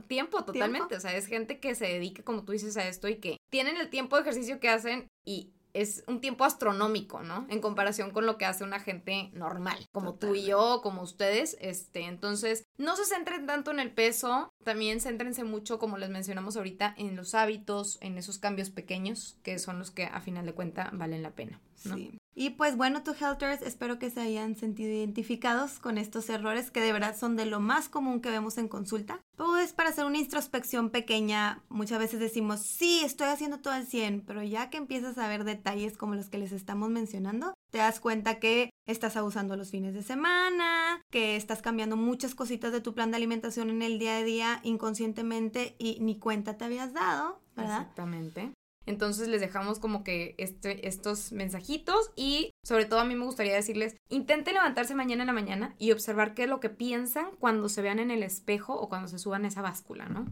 tiempo, 0.07 0.45
totalmente. 0.45 0.95
O 0.95 0.99
sea, 1.01 1.13
es 1.13 1.25
gente 1.25 1.59
que 1.59 1.75
se 1.75 1.85
dedica, 1.85 2.23
como 2.23 2.45
tú 2.45 2.53
dices, 2.53 2.77
a 2.77 2.87
esto 2.87 3.09
y 3.09 3.15
que 3.15 3.35
tienen 3.49 3.75
el 3.75 3.89
tiempo 3.89 4.15
de 4.15 4.21
ejercicio 4.21 4.61
que 4.61 4.69
hacen 4.69 5.09
y 5.25 5.51
es 5.81 6.03
un 6.07 6.21
tiempo 6.21 6.43
astronómico, 6.43 7.21
¿no? 7.21 7.45
En 7.49 7.61
comparación 7.61 8.11
con 8.11 8.25
lo 8.25 8.37
que 8.37 8.45
hace 8.45 8.63
una 8.63 8.79
gente 8.79 9.29
normal, 9.33 9.87
como 9.91 10.15
tú 10.15 10.35
y 10.35 10.43
yo, 10.43 10.81
como 10.81 11.03
ustedes, 11.03 11.55
este, 11.61 12.05
entonces, 12.05 12.63
no 12.77 12.95
se 12.95 13.05
centren 13.05 13.45
tanto 13.45 13.71
en 13.71 13.79
el 13.79 13.91
peso, 13.93 14.49
también 14.63 14.99
céntrense 14.99 15.43
mucho, 15.43 15.77
como 15.77 15.97
les 15.97 16.09
mencionamos 16.09 16.57
ahorita, 16.57 16.95
en 16.97 17.15
los 17.15 17.35
hábitos, 17.35 17.99
en 18.01 18.17
esos 18.17 18.39
cambios 18.39 18.71
pequeños, 18.71 19.37
que 19.43 19.59
son 19.59 19.77
los 19.77 19.91
que 19.91 20.05
a 20.05 20.19
final 20.21 20.45
de 20.45 20.53
cuenta 20.53 20.89
valen 20.93 21.21
la 21.21 21.35
pena, 21.35 21.61
¿no? 21.85 21.95
Sí. 21.95 22.17
Y 22.39 22.51
pues 22.51 22.77
bueno, 22.77 23.01
tu 23.01 23.13
Helters, 23.19 23.63
espero 23.63 23.97
que 23.97 24.11
se 24.11 24.21
hayan 24.21 24.55
sentido 24.55 24.91
identificados 24.91 25.79
con 25.79 25.97
estos 25.97 26.29
errores 26.29 26.69
que 26.69 26.81
de 26.81 26.93
verdad 26.93 27.17
son 27.17 27.35
de 27.35 27.47
lo 27.47 27.59
más 27.59 27.89
común 27.89 28.21
que 28.21 28.29
vemos 28.29 28.59
en 28.59 28.67
consulta. 28.67 29.19
Pues 29.35 29.73
para 29.73 29.89
hacer 29.89 30.05
una 30.05 30.19
introspección 30.19 30.91
pequeña, 30.91 31.63
muchas 31.67 31.97
veces 31.97 32.19
decimos, 32.19 32.59
sí, 32.59 33.01
estoy 33.03 33.29
haciendo 33.29 33.57
todo 33.59 33.73
al 33.73 33.87
100, 33.87 34.21
pero 34.21 34.43
ya 34.43 34.69
que 34.69 34.77
empiezas 34.77 35.17
a 35.17 35.27
ver 35.27 35.45
detalles 35.45 35.97
como 35.97 36.13
los 36.13 36.29
que 36.29 36.37
les 36.37 36.51
estamos 36.51 36.91
mencionando, 36.91 37.55
te 37.71 37.79
das 37.79 37.99
cuenta 37.99 38.37
que 38.37 38.69
estás 38.85 39.17
abusando 39.17 39.57
los 39.57 39.71
fines 39.71 39.95
de 39.95 40.03
semana, 40.03 41.01
que 41.09 41.37
estás 41.37 41.63
cambiando 41.63 41.97
muchas 41.97 42.35
cositas 42.35 42.71
de 42.71 42.81
tu 42.81 42.93
plan 42.93 43.09
de 43.09 43.17
alimentación 43.17 43.71
en 43.71 43.81
el 43.81 43.97
día 43.97 44.17
a 44.17 44.23
día 44.23 44.59
inconscientemente 44.61 45.75
y 45.79 45.97
ni 46.01 46.19
cuenta 46.19 46.55
te 46.55 46.65
habías 46.65 46.93
dado, 46.93 47.41
¿verdad? 47.55 47.81
Exactamente. 47.81 48.53
Entonces 48.87 49.27
les 49.27 49.41
dejamos 49.41 49.77
como 49.77 50.03
que 50.03 50.33
este, 50.37 50.87
estos 50.87 51.31
mensajitos 51.31 52.11
y 52.15 52.51
sobre 52.63 52.85
todo 52.85 53.01
a 53.01 53.05
mí 53.05 53.15
me 53.15 53.25
gustaría 53.25 53.53
decirles, 53.53 53.95
intenten 54.09 54.55
levantarse 54.55 54.95
mañana 54.95 55.23
en 55.23 55.27
la 55.27 55.33
mañana 55.33 55.75
y 55.77 55.91
observar 55.91 56.33
qué 56.33 56.43
es 56.43 56.49
lo 56.49 56.59
que 56.59 56.69
piensan 56.69 57.27
cuando 57.39 57.69
se 57.69 57.81
vean 57.81 57.99
en 57.99 58.09
el 58.09 58.23
espejo 58.23 58.73
o 58.73 58.89
cuando 58.89 59.07
se 59.07 59.19
suban 59.19 59.45
a 59.45 59.49
esa 59.49 59.61
báscula, 59.61 60.07
¿no? 60.07 60.25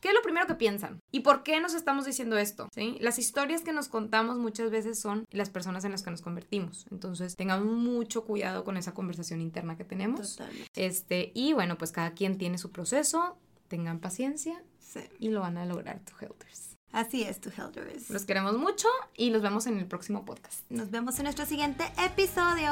¿Qué 0.00 0.08
es 0.08 0.14
lo 0.14 0.22
primero 0.22 0.46
que 0.46 0.54
piensan? 0.54 1.00
¿Y 1.10 1.20
por 1.20 1.42
qué 1.42 1.60
nos 1.60 1.74
estamos 1.74 2.04
diciendo 2.04 2.38
esto? 2.38 2.68
¿Sí? 2.72 2.96
Las 3.00 3.18
historias 3.18 3.62
que 3.62 3.72
nos 3.72 3.88
contamos 3.88 4.38
muchas 4.38 4.70
veces 4.70 5.00
son 5.00 5.24
las 5.30 5.50
personas 5.50 5.84
en 5.84 5.90
las 5.90 6.02
que 6.02 6.10
nos 6.10 6.22
convertimos. 6.22 6.86
Entonces, 6.92 7.34
tengamos 7.34 7.66
mucho 7.66 8.24
cuidado 8.24 8.62
con 8.62 8.76
esa 8.76 8.94
conversación 8.94 9.40
interna 9.40 9.76
que 9.76 9.84
tenemos. 9.84 10.36
Totalmente. 10.36 10.86
Este, 10.86 11.32
y 11.34 11.52
bueno, 11.52 11.78
pues 11.78 11.90
cada 11.90 12.12
quien 12.12 12.38
tiene 12.38 12.58
su 12.58 12.70
proceso, 12.70 13.38
tengan 13.66 13.98
paciencia 13.98 14.62
y 15.18 15.30
lo 15.30 15.40
van 15.40 15.58
a 15.58 15.66
lograr, 15.66 16.00
tu 16.00 16.12
helters. 16.24 16.77
Así 16.92 17.22
es, 17.22 17.40
tu 17.40 17.50
Helders. 17.50 18.10
Los 18.10 18.24
queremos 18.24 18.56
mucho 18.56 18.88
y 19.16 19.30
los 19.30 19.42
vemos 19.42 19.66
en 19.66 19.78
el 19.78 19.86
próximo 19.86 20.24
podcast. 20.24 20.62
Nos 20.70 20.90
vemos 20.90 21.18
en 21.18 21.24
nuestro 21.24 21.44
siguiente 21.46 21.84
episodio. 21.98 22.70